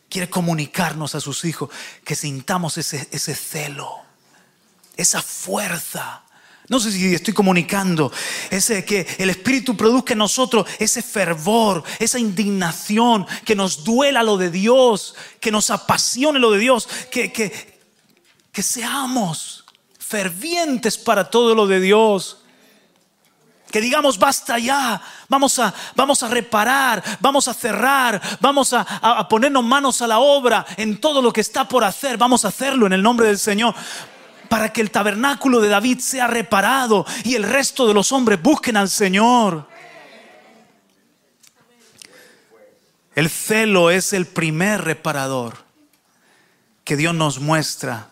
Quiere 0.07 0.29
comunicarnos 0.29 1.13
a 1.15 1.19
sus 1.19 1.45
hijos 1.45 1.69
que 2.03 2.15
sintamos 2.15 2.77
ese, 2.77 3.07
ese 3.11 3.35
celo, 3.35 4.08
esa 4.99 5.21
fuerza. 5.21 6.23
No 6.67 6.79
sé 6.79 6.91
si 6.91 7.15
estoy 7.15 7.33
comunicando, 7.33 8.11
ese 8.51 8.85
que 8.85 9.07
el 9.17 9.31
Espíritu 9.31 9.75
produzca 9.75 10.13
en 10.13 10.19
nosotros 10.19 10.67
ese 10.77 11.01
fervor, 11.01 11.83
esa 11.97 12.19
indignación, 12.19 13.25
que 13.43 13.55
nos 13.55 13.83
duela 13.83 14.21
lo 14.21 14.37
de 14.37 14.51
Dios, 14.51 15.15
que 15.39 15.51
nos 15.51 15.71
apasione 15.71 16.37
lo 16.37 16.51
de 16.51 16.59
Dios, 16.59 16.87
que, 17.09 17.31
que, 17.31 17.79
que 18.51 18.61
seamos 18.61 19.65
fervientes 19.97 20.97
para 20.97 21.31
todo 21.31 21.55
lo 21.55 21.65
de 21.65 21.79
Dios. 21.79 22.37
Que 23.71 23.81
digamos, 23.81 24.19
basta 24.19 24.59
ya, 24.59 25.01
vamos 25.27 25.57
a, 25.59 25.73
vamos 25.95 26.21
a 26.23 26.27
reparar, 26.27 27.03
vamos 27.19 27.47
a 27.47 27.53
cerrar, 27.53 28.21
vamos 28.41 28.73
a, 28.73 28.81
a, 28.81 29.27
ponernos 29.27 29.63
manos 29.63 30.01
a 30.01 30.07
la 30.07 30.19
obra 30.19 30.65
en 30.77 30.99
todo 30.99 31.21
lo 31.21 31.31
que 31.31 31.41
está 31.41 31.67
por 31.67 31.83
hacer, 31.83 32.17
vamos 32.17 32.45
a 32.45 32.49
hacerlo 32.49 32.85
en 32.85 32.93
el 32.93 33.01
nombre 33.01 33.27
del 33.27 33.39
Señor. 33.39 33.73
Para 34.49 34.73
que 34.73 34.81
el 34.81 34.91
tabernáculo 34.91 35.61
de 35.61 35.69
David 35.69 35.99
sea 35.99 36.27
reparado 36.27 37.05
y 37.23 37.35
el 37.35 37.43
resto 37.43 37.87
de 37.87 37.93
los 37.93 38.11
hombres 38.11 38.41
busquen 38.41 38.77
al 38.77 38.89
Señor. 38.89 39.67
El 43.15 43.29
celo 43.29 43.91
es 43.91 44.13
el 44.13 44.25
primer 44.25 44.81
reparador 44.81 45.57
que 46.83 46.95
Dios 46.95 47.13
nos 47.13 47.39
muestra 47.39 48.09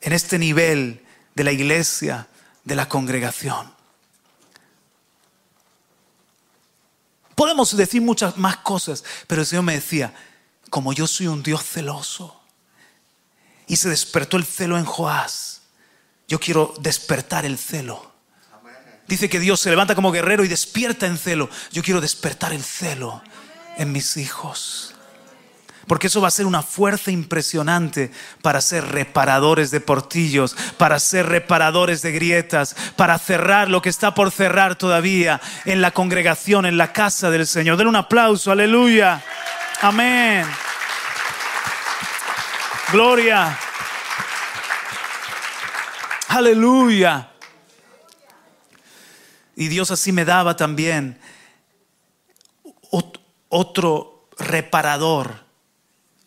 en 0.00 0.12
este 0.12 0.38
nivel 0.38 1.04
de 1.34 1.44
la 1.44 1.52
iglesia, 1.52 2.28
de 2.64 2.74
la 2.74 2.88
congregación. 2.88 3.72
Podemos 7.34 7.76
decir 7.76 8.00
muchas 8.00 8.38
más 8.38 8.56
cosas, 8.56 9.04
pero 9.26 9.42
el 9.42 9.46
Señor 9.46 9.64
me 9.64 9.74
decía, 9.74 10.14
como 10.70 10.94
yo 10.94 11.06
soy 11.06 11.26
un 11.26 11.42
Dios 11.42 11.62
celoso, 11.62 12.40
y 13.66 13.76
se 13.76 13.88
despertó 13.88 14.36
el 14.36 14.44
celo 14.44 14.78
en 14.78 14.84
Joás, 14.84 15.62
yo 16.28 16.40
quiero 16.40 16.74
despertar 16.80 17.44
el 17.44 17.58
celo. 17.58 18.12
Dice 19.06 19.28
que 19.28 19.38
Dios 19.38 19.60
se 19.60 19.70
levanta 19.70 19.94
como 19.94 20.10
guerrero 20.10 20.44
y 20.44 20.48
despierta 20.48 21.06
en 21.06 21.16
celo. 21.16 21.48
Yo 21.70 21.82
quiero 21.82 22.00
despertar 22.00 22.52
el 22.52 22.64
celo 22.64 23.22
en 23.76 23.92
mis 23.92 24.16
hijos. 24.16 24.94
Porque 25.86 26.08
eso 26.08 26.20
va 26.20 26.26
a 26.26 26.32
ser 26.32 26.46
una 26.46 26.62
fuerza 26.62 27.12
impresionante 27.12 28.10
para 28.42 28.60
ser 28.60 28.88
reparadores 28.88 29.70
de 29.70 29.80
portillos, 29.80 30.56
para 30.76 30.98
ser 30.98 31.26
reparadores 31.26 32.02
de 32.02 32.10
grietas, 32.10 32.74
para 32.96 33.16
cerrar 33.18 33.68
lo 33.68 33.82
que 33.82 33.88
está 33.88 34.12
por 34.12 34.32
cerrar 34.32 34.74
todavía 34.74 35.40
en 35.64 35.80
la 35.80 35.92
congregación, 35.92 36.66
en 36.66 36.76
la 36.76 36.92
casa 36.92 37.30
del 37.30 37.46
Señor. 37.46 37.76
Den 37.76 37.86
un 37.86 37.94
aplauso, 37.94 38.50
aleluya. 38.50 39.22
Amén. 39.80 40.44
Gloria. 42.92 43.58
Aleluya. 46.28 47.30
Y 49.54 49.68
Dios 49.68 49.90
así 49.90 50.12
me 50.12 50.24
daba 50.24 50.56
también 50.56 51.18
otro 53.48 54.28
reparador 54.38 55.46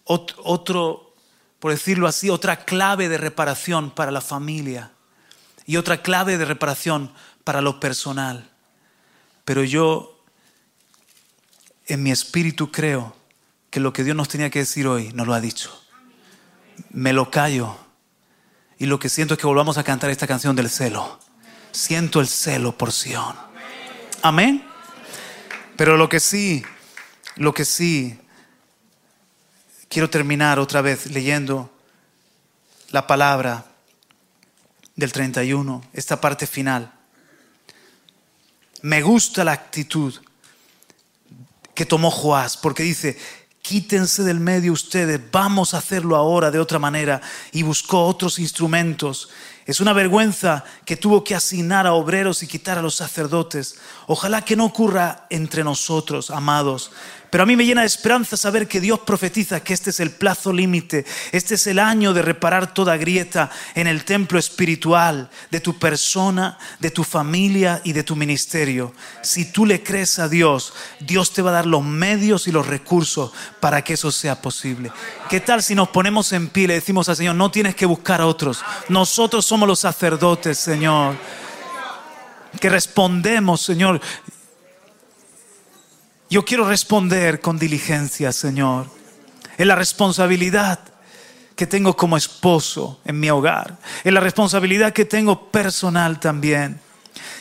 otro, 0.09 1.13
por 1.59 1.71
decirlo 1.71 2.07
así, 2.07 2.29
otra 2.29 2.65
clave 2.65 3.09
de 3.09 3.17
reparación 3.17 3.91
para 3.91 4.11
la 4.11 4.21
familia 4.21 4.91
y 5.65 5.77
otra 5.77 6.01
clave 6.01 6.37
de 6.37 6.45
reparación 6.45 7.11
para 7.43 7.61
lo 7.61 7.79
personal. 7.79 8.49
Pero 9.45 9.63
yo 9.63 10.23
en 11.85 12.01
mi 12.01 12.11
espíritu 12.11 12.71
creo 12.71 13.15
que 13.69 13.79
lo 13.79 13.93
que 13.93 14.03
Dios 14.03 14.15
nos 14.15 14.29
tenía 14.29 14.49
que 14.49 14.59
decir 14.59 14.87
hoy 14.87 15.11
nos 15.13 15.27
lo 15.27 15.33
ha 15.33 15.41
dicho. 15.41 15.79
Me 16.91 17.13
lo 17.13 17.29
callo. 17.31 17.77
Y 18.77 18.85
lo 18.85 18.99
que 18.99 19.09
siento 19.09 19.33
es 19.33 19.39
que 19.39 19.47
volvamos 19.47 19.77
a 19.77 19.83
cantar 19.83 20.09
esta 20.09 20.27
canción 20.27 20.55
del 20.55 20.69
celo. 20.69 21.19
Siento 21.71 22.19
el 22.19 22.27
celo 22.27 22.77
por 22.77 22.91
Sion. 22.91 23.35
Amén. 24.21 24.65
Pero 25.75 25.97
lo 25.97 26.09
que 26.09 26.19
sí, 26.19 26.63
lo 27.35 27.53
que 27.53 27.65
sí 27.65 28.19
Quiero 29.89 30.07
terminar 30.07 30.59
otra 30.59 30.81
vez 30.81 31.07
leyendo 31.07 31.73
la 32.91 33.07
palabra 33.07 33.65
del 34.95 35.11
31, 35.11 35.83
esta 35.93 36.21
parte 36.21 36.45
final. 36.45 36.93
Me 38.83 39.01
gusta 39.01 39.43
la 39.43 39.53
actitud 39.53 40.13
que 41.73 41.87
tomó 41.87 42.11
Joás, 42.11 42.55
porque 42.55 42.83
dice, 42.83 43.17
quítense 43.69 44.23
del 44.23 44.39
medio 44.39 44.73
ustedes, 44.73 45.21
vamos 45.31 45.75
a 45.75 45.77
hacerlo 45.77 46.15
ahora 46.15 46.49
de 46.49 46.59
otra 46.59 46.79
manera, 46.79 47.21
y 47.51 47.61
buscó 47.61 48.03
otros 48.07 48.39
instrumentos. 48.39 49.29
Es 49.67 49.79
una 49.79 49.93
vergüenza 49.93 50.63
que 50.85 50.97
tuvo 50.97 51.23
que 51.23 51.35
asignar 51.35 51.85
a 51.85 51.93
obreros 51.93 52.41
y 52.41 52.47
quitar 52.47 52.79
a 52.79 52.81
los 52.81 52.95
sacerdotes. 52.95 53.75
Ojalá 54.07 54.43
que 54.43 54.55
no 54.55 54.65
ocurra 54.65 55.27
entre 55.29 55.63
nosotros, 55.63 56.31
amados, 56.31 56.89
pero 57.29 57.43
a 57.43 57.45
mí 57.45 57.55
me 57.55 57.65
llena 57.65 57.81
de 57.81 57.87
esperanza 57.87 58.37
saber 58.37 58.67
que 58.67 58.81
Dios 58.81 58.99
profetiza 58.99 59.63
que 59.63 59.73
este 59.73 59.91
es 59.91 59.99
el 59.99 60.11
plazo 60.11 60.51
límite, 60.51 61.05
este 61.31 61.55
es 61.55 61.67
el 61.67 61.79
año 61.79 62.13
de 62.13 62.21
reparar 62.21 62.73
toda 62.73 62.97
grieta 62.97 63.51
en 63.75 63.87
el 63.87 64.03
templo 64.05 64.39
espiritual 64.39 65.29
de 65.51 65.59
tu 65.59 65.77
persona, 65.77 66.57
de 66.79 66.91
tu 66.91 67.03
familia 67.03 67.81
y 67.83 67.93
de 67.93 68.03
tu 68.03 68.15
ministerio. 68.15 68.93
Si 69.21 69.51
tú 69.51 69.65
le 69.65 69.83
crees 69.83 70.17
a 70.19 70.27
Dios, 70.27 70.73
Dios 70.99 71.31
te 71.33 71.41
va 71.41 71.51
a 71.51 71.53
dar 71.53 71.65
los 71.65 71.83
medios 71.83 72.47
y 72.47 72.51
los 72.51 72.67
recursos 72.67 73.31
para 73.59 73.83
que 73.83 73.93
eso 73.93 74.11
sea 74.11 74.41
posible. 74.41 74.91
¿Qué 75.29 75.39
tal 75.39 75.61
si 75.61 75.75
nos 75.75 75.89
ponemos 75.89 76.33
en 76.33 76.49
pie 76.49 76.63
y 76.63 76.67
le 76.67 76.73
decimos 76.75 77.09
al 77.09 77.15
Señor, 77.15 77.35
no 77.35 77.51
tienes 77.51 77.75
que 77.75 77.85
buscar 77.85 78.21
a 78.21 78.27
otros, 78.27 78.63
nosotros 78.87 79.45
somos 79.45 79.67
los 79.67 79.79
sacerdotes, 79.79 80.57
Señor? 80.57 81.15
Que 82.59 82.69
respondemos, 82.69 83.61
Señor. 83.61 84.01
Yo 86.29 86.45
quiero 86.45 86.67
responder 86.67 87.41
con 87.41 87.57
diligencia, 87.57 88.31
Señor, 88.31 88.87
en 89.57 89.67
la 89.67 89.75
responsabilidad 89.75 90.79
que 91.55 91.65
tengo 91.65 91.97
como 91.97 92.17
esposo 92.17 93.01
en 93.03 93.19
mi 93.19 93.31
hogar, 93.31 93.79
en 94.03 94.13
la 94.13 94.19
responsabilidad 94.19 94.93
que 94.93 95.05
tengo 95.05 95.49
personal 95.49 96.19
también, 96.19 96.79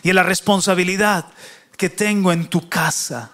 y 0.02 0.08
en 0.08 0.16
la 0.16 0.22
responsabilidad 0.22 1.26
que 1.76 1.90
tengo 1.90 2.32
en 2.32 2.46
tu 2.46 2.68
casa. 2.68 3.30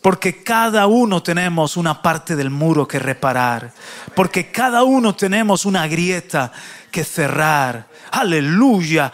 Porque 0.00 0.44
cada 0.44 0.86
uno 0.86 1.22
tenemos 1.22 1.76
una 1.76 2.00
parte 2.00 2.36
del 2.36 2.50
muro 2.50 2.86
que 2.86 2.98
reparar. 2.98 3.72
Porque 4.14 4.50
cada 4.50 4.82
uno 4.82 5.16
tenemos 5.16 5.64
una 5.64 5.86
grieta 5.86 6.52
que 6.90 7.04
cerrar. 7.04 7.88
Aleluya. 8.10 9.10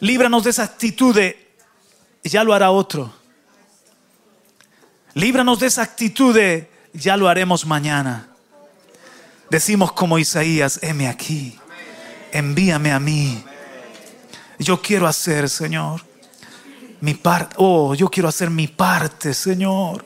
Líbranos 0.00 0.44
de 0.44 0.50
esa 0.50 0.62
actitud 0.62 1.12
de, 1.12 1.56
ya 2.22 2.44
lo 2.44 2.54
hará 2.54 2.70
otro. 2.70 3.12
Líbranos 5.14 5.60
de 5.60 5.66
esa 5.66 5.82
actitud 5.82 6.34
de 6.34 6.70
ya 6.92 7.16
lo 7.16 7.28
haremos 7.28 7.64
mañana. 7.66 8.28
Decimos 9.50 9.92
como 9.92 10.18
Isaías, 10.18 10.78
heme 10.82 11.08
aquí, 11.08 11.58
envíame 12.32 12.92
a 12.92 13.00
mí. 13.00 13.42
Yo 14.58 14.82
quiero 14.82 15.06
hacer, 15.06 15.48
Señor, 15.48 16.04
mi 17.00 17.14
parte. 17.14 17.56
Oh, 17.58 17.94
yo 17.94 18.10
quiero 18.10 18.28
hacer 18.28 18.50
mi 18.50 18.68
parte, 18.68 19.32
Señor. 19.32 20.04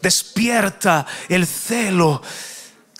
Despierta 0.00 1.06
el 1.28 1.46
celo. 1.46 2.22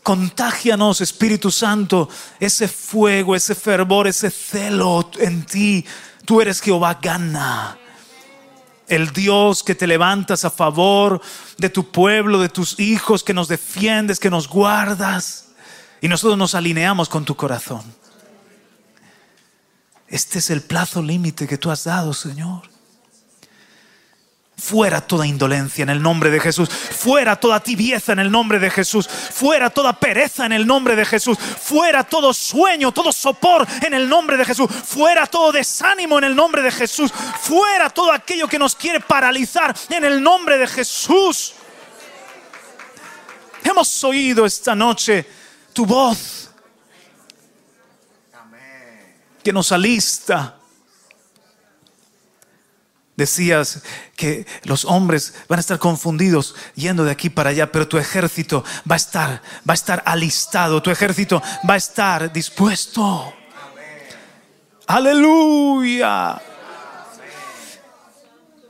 Contágianos, 0.03 1.01
Espíritu 1.01 1.51
Santo, 1.51 2.09
ese 2.41 2.67
fuego, 2.67 3.37
ese 3.37 3.55
fervor, 3.55 4.07
ese 4.07 4.31
celo 4.31 5.11
en 5.19 5.45
ti. 5.45 5.85
Tú 6.25 6.41
eres 6.41 6.61
Jehová, 6.61 6.99
gana 7.01 7.79
el 8.89 9.13
Dios 9.13 9.63
que 9.63 9.75
te 9.75 9.87
levantas 9.87 10.45
a 10.45 10.51
favor 10.51 11.21
de 11.59 11.71
tu 11.71 11.91
pueblo, 11.91 12.41
de 12.41 12.49
tus 12.49 12.79
hijos, 12.81 13.23
que 13.23 13.35
nos 13.35 13.49
defiendes, 13.49 14.21
que 14.21 14.31
nos 14.31 14.49
guardas. 14.49 15.49
Y 16.01 16.09
nosotros 16.09 16.39
nos 16.39 16.55
alineamos 16.55 17.09
con 17.09 17.25
tu 17.25 17.37
corazón. 17.37 17.83
Este 20.09 20.39
es 20.39 20.51
el 20.51 20.63
plazo 20.63 21.03
límite 21.03 21.47
que 21.47 21.59
tú 21.59 21.71
has 21.71 21.85
dado, 21.85 22.15
Señor. 22.15 22.63
Fuera 24.59 25.01
toda 25.01 25.25
indolencia 25.25 25.85
en 25.85 25.89
el 25.89 26.03
nombre 26.03 26.31
de 26.31 26.41
Jesús. 26.41 26.69
Fuera 26.69 27.37
toda 27.37 27.61
tibieza 27.61 28.13
en 28.13 28.19
el 28.19 28.31
nombre 28.31 28.59
de 28.59 28.71
Jesús. 28.71 29.09
Fuera 29.09 29.71
toda 29.71 29.93
pereza 29.93 30.47
en 30.47 30.53
el 30.53 30.67
nombre 30.67 30.97
de 30.97 31.05
Jesús. 31.05 31.39
Fuera 31.39 32.03
todo 32.03 32.35
sueño, 32.35 32.93
todo 32.93 33.13
sopor 33.13 33.65
en 33.83 33.95
el 33.95 34.09
nombre 34.09 34.37
de 34.37 34.45
Jesús. 34.45 34.69
Fuera 34.69 35.27
todo 35.27 35.53
desánimo 35.53 36.19
en 36.19 36.25
el 36.25 36.35
nombre 36.35 36.61
de 36.61 36.73
Jesús. 36.73 37.13
Fuera 37.13 37.89
todo 37.89 38.11
aquello 38.11 38.49
que 38.49 38.59
nos 38.59 38.75
quiere 38.75 38.99
paralizar 38.99 39.75
en 39.91 40.05
el 40.05 40.21
nombre 40.21 40.59
de 40.59 40.67
Jesús. 40.67 41.55
Hemos 43.63 44.03
oído 44.03 44.45
esta 44.45 44.75
noche 44.75 45.25
tu 45.73 45.87
voz 45.87 46.51
que 49.45 49.53
nos 49.53 49.71
alista 49.71 50.58
Decías 53.19 53.83
que 54.15 54.47
los 54.63 54.85
hombres 54.85 55.35
van 55.49 55.59
a 55.59 55.61
estar 55.61 55.81
confundidos 55.81 56.55
yendo 56.77 57.03
de 57.03 57.11
aquí 57.11 57.31
para 57.31 57.51
allá, 57.51 57.73
pero 57.73 57.89
tu 57.89 57.99
ejército 57.99 58.63
va 58.89 58.95
a 58.95 58.97
estar, 58.97 59.43
va 59.69 59.73
a 59.73 59.75
estar 59.75 60.05
alistado, 60.07 60.81
tu 60.81 60.93
ejército 60.93 61.43
va 61.69 61.75
a 61.75 61.79
estar 61.79 62.33
dispuesto. 62.33 63.35
Aleluya. 64.87 66.41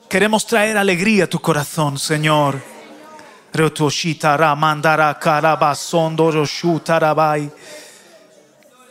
Queremos 0.09 0.47
traer 0.47 0.79
alegría 0.79 1.25
a 1.25 1.27
tu 1.27 1.41
corazón, 1.41 1.99
Señor. 1.99 2.59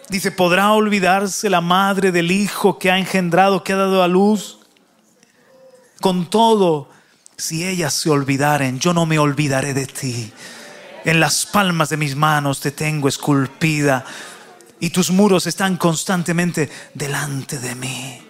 Dice, 0.07 0.31
¿podrá 0.31 0.71
olvidarse 0.73 1.49
la 1.49 1.61
madre 1.61 2.11
del 2.11 2.29
hijo 2.29 2.77
que 2.77 2.91
ha 2.91 2.99
engendrado, 2.99 3.63
que 3.63 3.73
ha 3.73 3.77
dado 3.77 4.03
a 4.03 4.07
luz? 4.07 4.56
Con 5.99 6.29
todo, 6.29 6.89
si 7.37 7.65
ellas 7.67 7.93
se 7.93 8.09
olvidaren, 8.09 8.79
yo 8.79 8.93
no 8.93 9.05
me 9.05 9.19
olvidaré 9.19 9.73
de 9.73 9.85
ti. 9.87 10.31
En 11.05 11.19
las 11.19 11.45
palmas 11.45 11.89
de 11.89 11.97
mis 11.97 12.15
manos 12.15 12.59
te 12.59 12.71
tengo 12.71 13.07
esculpida 13.07 14.03
y 14.79 14.89
tus 14.89 15.11
muros 15.11 15.47
están 15.47 15.77
constantemente 15.77 16.69
delante 16.93 17.59
de 17.59 17.75
mí. 17.75 18.21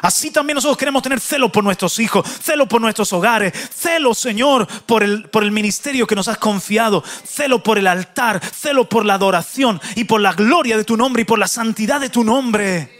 Así 0.00 0.30
también 0.30 0.54
nosotros 0.54 0.76
queremos 0.76 1.02
tener 1.02 1.20
celo 1.20 1.50
por 1.50 1.64
nuestros 1.64 1.98
hijos, 1.98 2.26
celo 2.42 2.68
por 2.68 2.80
nuestros 2.80 3.12
hogares, 3.12 3.52
celo, 3.74 4.14
Señor, 4.14 4.66
por 4.86 5.02
el, 5.02 5.28
por 5.28 5.42
el 5.42 5.50
ministerio 5.50 6.06
que 6.06 6.14
nos 6.14 6.28
has 6.28 6.38
confiado, 6.38 7.02
celo 7.26 7.62
por 7.62 7.78
el 7.78 7.86
altar, 7.86 8.40
celo 8.40 8.88
por 8.88 9.04
la 9.04 9.14
adoración 9.14 9.80
y 9.96 10.04
por 10.04 10.20
la 10.20 10.32
gloria 10.32 10.76
de 10.76 10.84
tu 10.84 10.96
nombre 10.96 11.22
y 11.22 11.24
por 11.24 11.38
la 11.38 11.48
santidad 11.48 12.00
de 12.00 12.10
tu 12.10 12.22
nombre. 12.22 12.96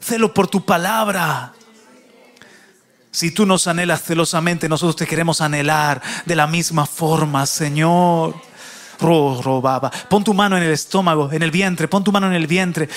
Celo 0.00 0.32
por 0.32 0.48
tu 0.48 0.64
palabra. 0.64 1.52
Si 3.14 3.30
tú 3.30 3.44
nos 3.44 3.66
anhelas 3.66 4.02
celosamente, 4.02 4.70
nosotros 4.70 4.96
te 4.96 5.06
queremos 5.06 5.42
anhelar 5.42 6.00
de 6.24 6.34
la 6.34 6.46
misma 6.46 6.86
forma, 6.86 7.44
Señor. 7.44 8.34
Pon 10.08 10.24
tu 10.24 10.32
mano 10.32 10.56
en 10.56 10.62
el 10.62 10.72
estómago, 10.72 11.30
en 11.30 11.42
el 11.42 11.50
vientre, 11.50 11.88
pon 11.88 12.02
tu 12.02 12.10
mano 12.10 12.28
en 12.28 12.32
el 12.32 12.46
vientre. 12.46 12.88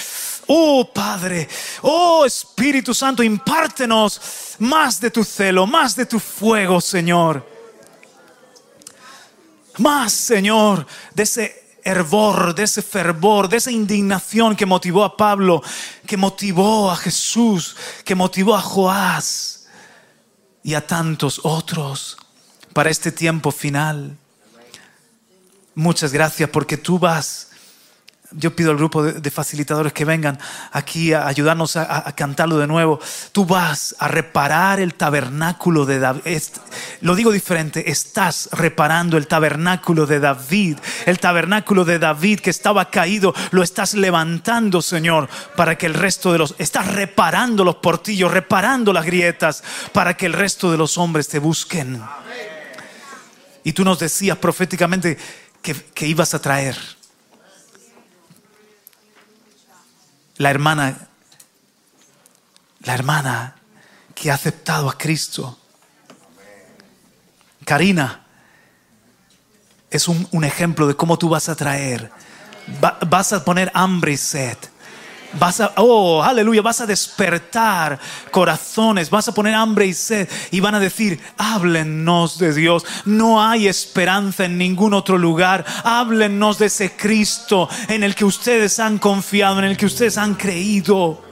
Oh 0.48 0.90
Padre, 0.94 1.50
oh 1.82 2.24
Espíritu 2.26 2.94
Santo, 2.94 3.24
impártenos 3.24 4.22
más 4.60 5.02
de 5.02 5.12
tu 5.12 5.22
celo, 5.24 5.68
más 5.68 5.98
de 5.98 6.06
tu 6.06 6.20
fuego, 6.20 6.80
Señor. 6.80 7.46
Más, 9.80 10.14
Señor, 10.14 10.88
de 11.14 11.24
ese 11.24 11.78
hervor, 11.84 12.56
de 12.56 12.64
ese 12.64 12.82
fervor, 12.82 13.50
de 13.50 13.58
esa 13.58 13.72
indignación 13.72 14.56
que 14.56 14.66
motivó 14.66 15.04
a 15.04 15.18
Pablo, 15.18 15.62
que 16.08 16.16
motivó 16.16 16.90
a 16.90 16.96
Jesús, 16.96 17.76
que 18.06 18.16
motivó 18.16 18.56
a 18.56 18.62
Joás 18.62 19.55
y 20.66 20.74
a 20.74 20.88
tantos 20.88 21.42
otros 21.44 22.18
para 22.74 22.90
este 22.90 23.12
tiempo 23.12 23.52
final. 23.52 24.18
Muchas 25.76 26.12
gracias 26.12 26.50
porque 26.50 26.76
tú 26.76 26.98
vas. 26.98 27.50
Yo 28.32 28.56
pido 28.56 28.72
al 28.72 28.78
grupo 28.78 29.04
de, 29.04 29.32
facilitadores 29.32 29.94
que 29.94 30.04
vengan 30.04 30.40
aquí 30.72 31.14
a 31.14 31.28
ayudarnos 31.28 31.76
a, 31.76 32.12
cantarlo 32.16 32.58
de 32.58 32.66
nuevo. 32.66 33.00
Tú 33.32 33.46
vas 33.46 33.96
a 34.00 34.08
reparar 34.08 34.80
el 34.80 34.96
tabernáculo 34.96 35.86
de 35.86 36.00
David. 36.00 36.42
Lo 37.02 37.16
digo 37.16 37.32
diferente, 37.32 37.92
estás 37.92 38.50
reparando 38.52 39.18
el 39.18 39.28
tabernáculo 39.28 40.08
de 40.08 40.20
David. 40.20 40.80
El 41.06 41.20
tabernáculo 41.20 41.86
de 41.86 42.00
David 42.00 42.40
que 42.40 42.50
estaba 42.50 42.90
caído, 42.90 43.34
lo 43.52 43.62
estás 43.62 43.94
levantando, 43.94 44.82
Señor, 44.82 45.30
para 45.56 45.78
que 45.78 45.86
el 45.86 45.94
resto 45.94 46.32
de 46.32 46.40
los... 46.40 46.56
Estás 46.58 46.94
reparando 46.94 47.64
los 47.64 47.76
portillos, 47.76 48.32
reparando 48.32 48.92
las 48.92 49.06
grietas, 49.06 49.64
para 49.94 50.18
que 50.18 50.26
el 50.26 50.34
resto 50.34 50.72
de 50.72 50.78
los 50.78 50.98
hombres 50.98 51.28
te 51.28 51.38
busquen. 51.38 52.02
Y 53.64 53.74
tú 53.74 53.86
nos 53.86 54.00
decías 54.00 54.38
proféticamente 54.40 55.18
que, 55.62 55.76
que 55.76 56.08
ibas 56.08 56.34
a 56.34 56.42
traer 56.42 56.95
la 60.38 60.50
hermana, 60.50 61.08
la 62.82 62.94
hermana 62.94 63.56
que 64.14 64.32
ha 64.32 64.36
aceptado 64.36 64.90
a 64.90 64.98
Cristo. 64.98 65.58
Karina 67.64 68.26
es 69.90 70.08
un, 70.08 70.44
ejemplo 70.44 70.88
de 70.88 70.96
cómo 70.96 71.18
tú 71.18 71.30
vas 71.30 71.50
a 71.50 71.56
traer, 71.56 72.12
vas 73.08 73.34
a 73.34 73.44
poner 73.44 73.72
hambre 73.74 74.14
y 74.14 74.18
sed. 74.18 74.58
Vas 75.40 75.60
a, 75.60 75.74
oh, 75.78 76.24
aleluya, 76.24 76.62
vas 76.62 76.82
a 76.82 76.86
despertar 76.86 78.00
corazones, 78.32 79.10
vas 79.10 79.28
a 79.28 79.34
poner 79.34 79.54
hambre 79.54 79.86
y 79.86 79.94
sed 79.94 80.30
y 80.52 80.60
van 80.60 80.76
a 80.76 80.80
decir, 80.80 81.20
háblennos 81.38 82.38
de 82.38 82.54
Dios. 82.54 82.86
No 83.06 83.44
hay 83.44 83.68
esperanza 83.68 84.46
en 84.46 84.58
ningún 84.58 84.94
otro 84.94 85.18
lugar. 85.18 85.66
Háblennos 85.84 86.60
de 86.60 86.68
ese 86.68 86.96
Cristo 86.96 87.68
en 87.90 88.04
el 88.04 88.16
que 88.16 88.26
ustedes 88.26 88.80
han 88.80 88.98
confiado, 88.98 89.60
en 89.60 89.66
el 89.66 89.78
que 89.78 89.86
ustedes 89.86 90.18
han 90.18 90.36
creído. 90.36 91.24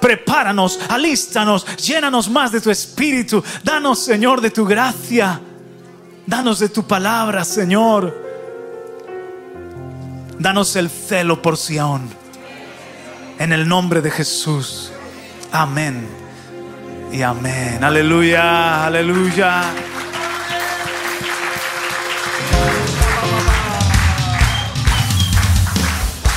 Prepáranos, 0.00 0.80
alístanos, 0.88 1.66
llénanos 1.76 2.30
más 2.30 2.52
de 2.52 2.60
tu 2.60 2.70
espíritu. 2.70 3.44
Danos, 3.62 3.98
Señor, 3.98 4.40
de 4.40 4.50
tu 4.50 4.64
gracia. 4.64 5.40
Danos 6.26 6.58
de 6.60 6.70
tu 6.70 6.86
palabra, 6.86 7.44
Señor. 7.44 8.29
Danos 10.40 10.74
el 10.76 10.88
celo 10.88 11.42
por 11.42 11.58
Sión. 11.58 12.08
En 13.38 13.52
el 13.52 13.68
nombre 13.68 14.00
de 14.00 14.10
Jesús. 14.10 14.90
Amén. 15.52 16.08
Y 17.12 17.20
amén. 17.20 17.84
Aleluya, 17.84 18.86
aleluya. 18.86 19.64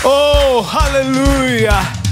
Oh, 0.04 0.70
aleluya. 0.70 2.03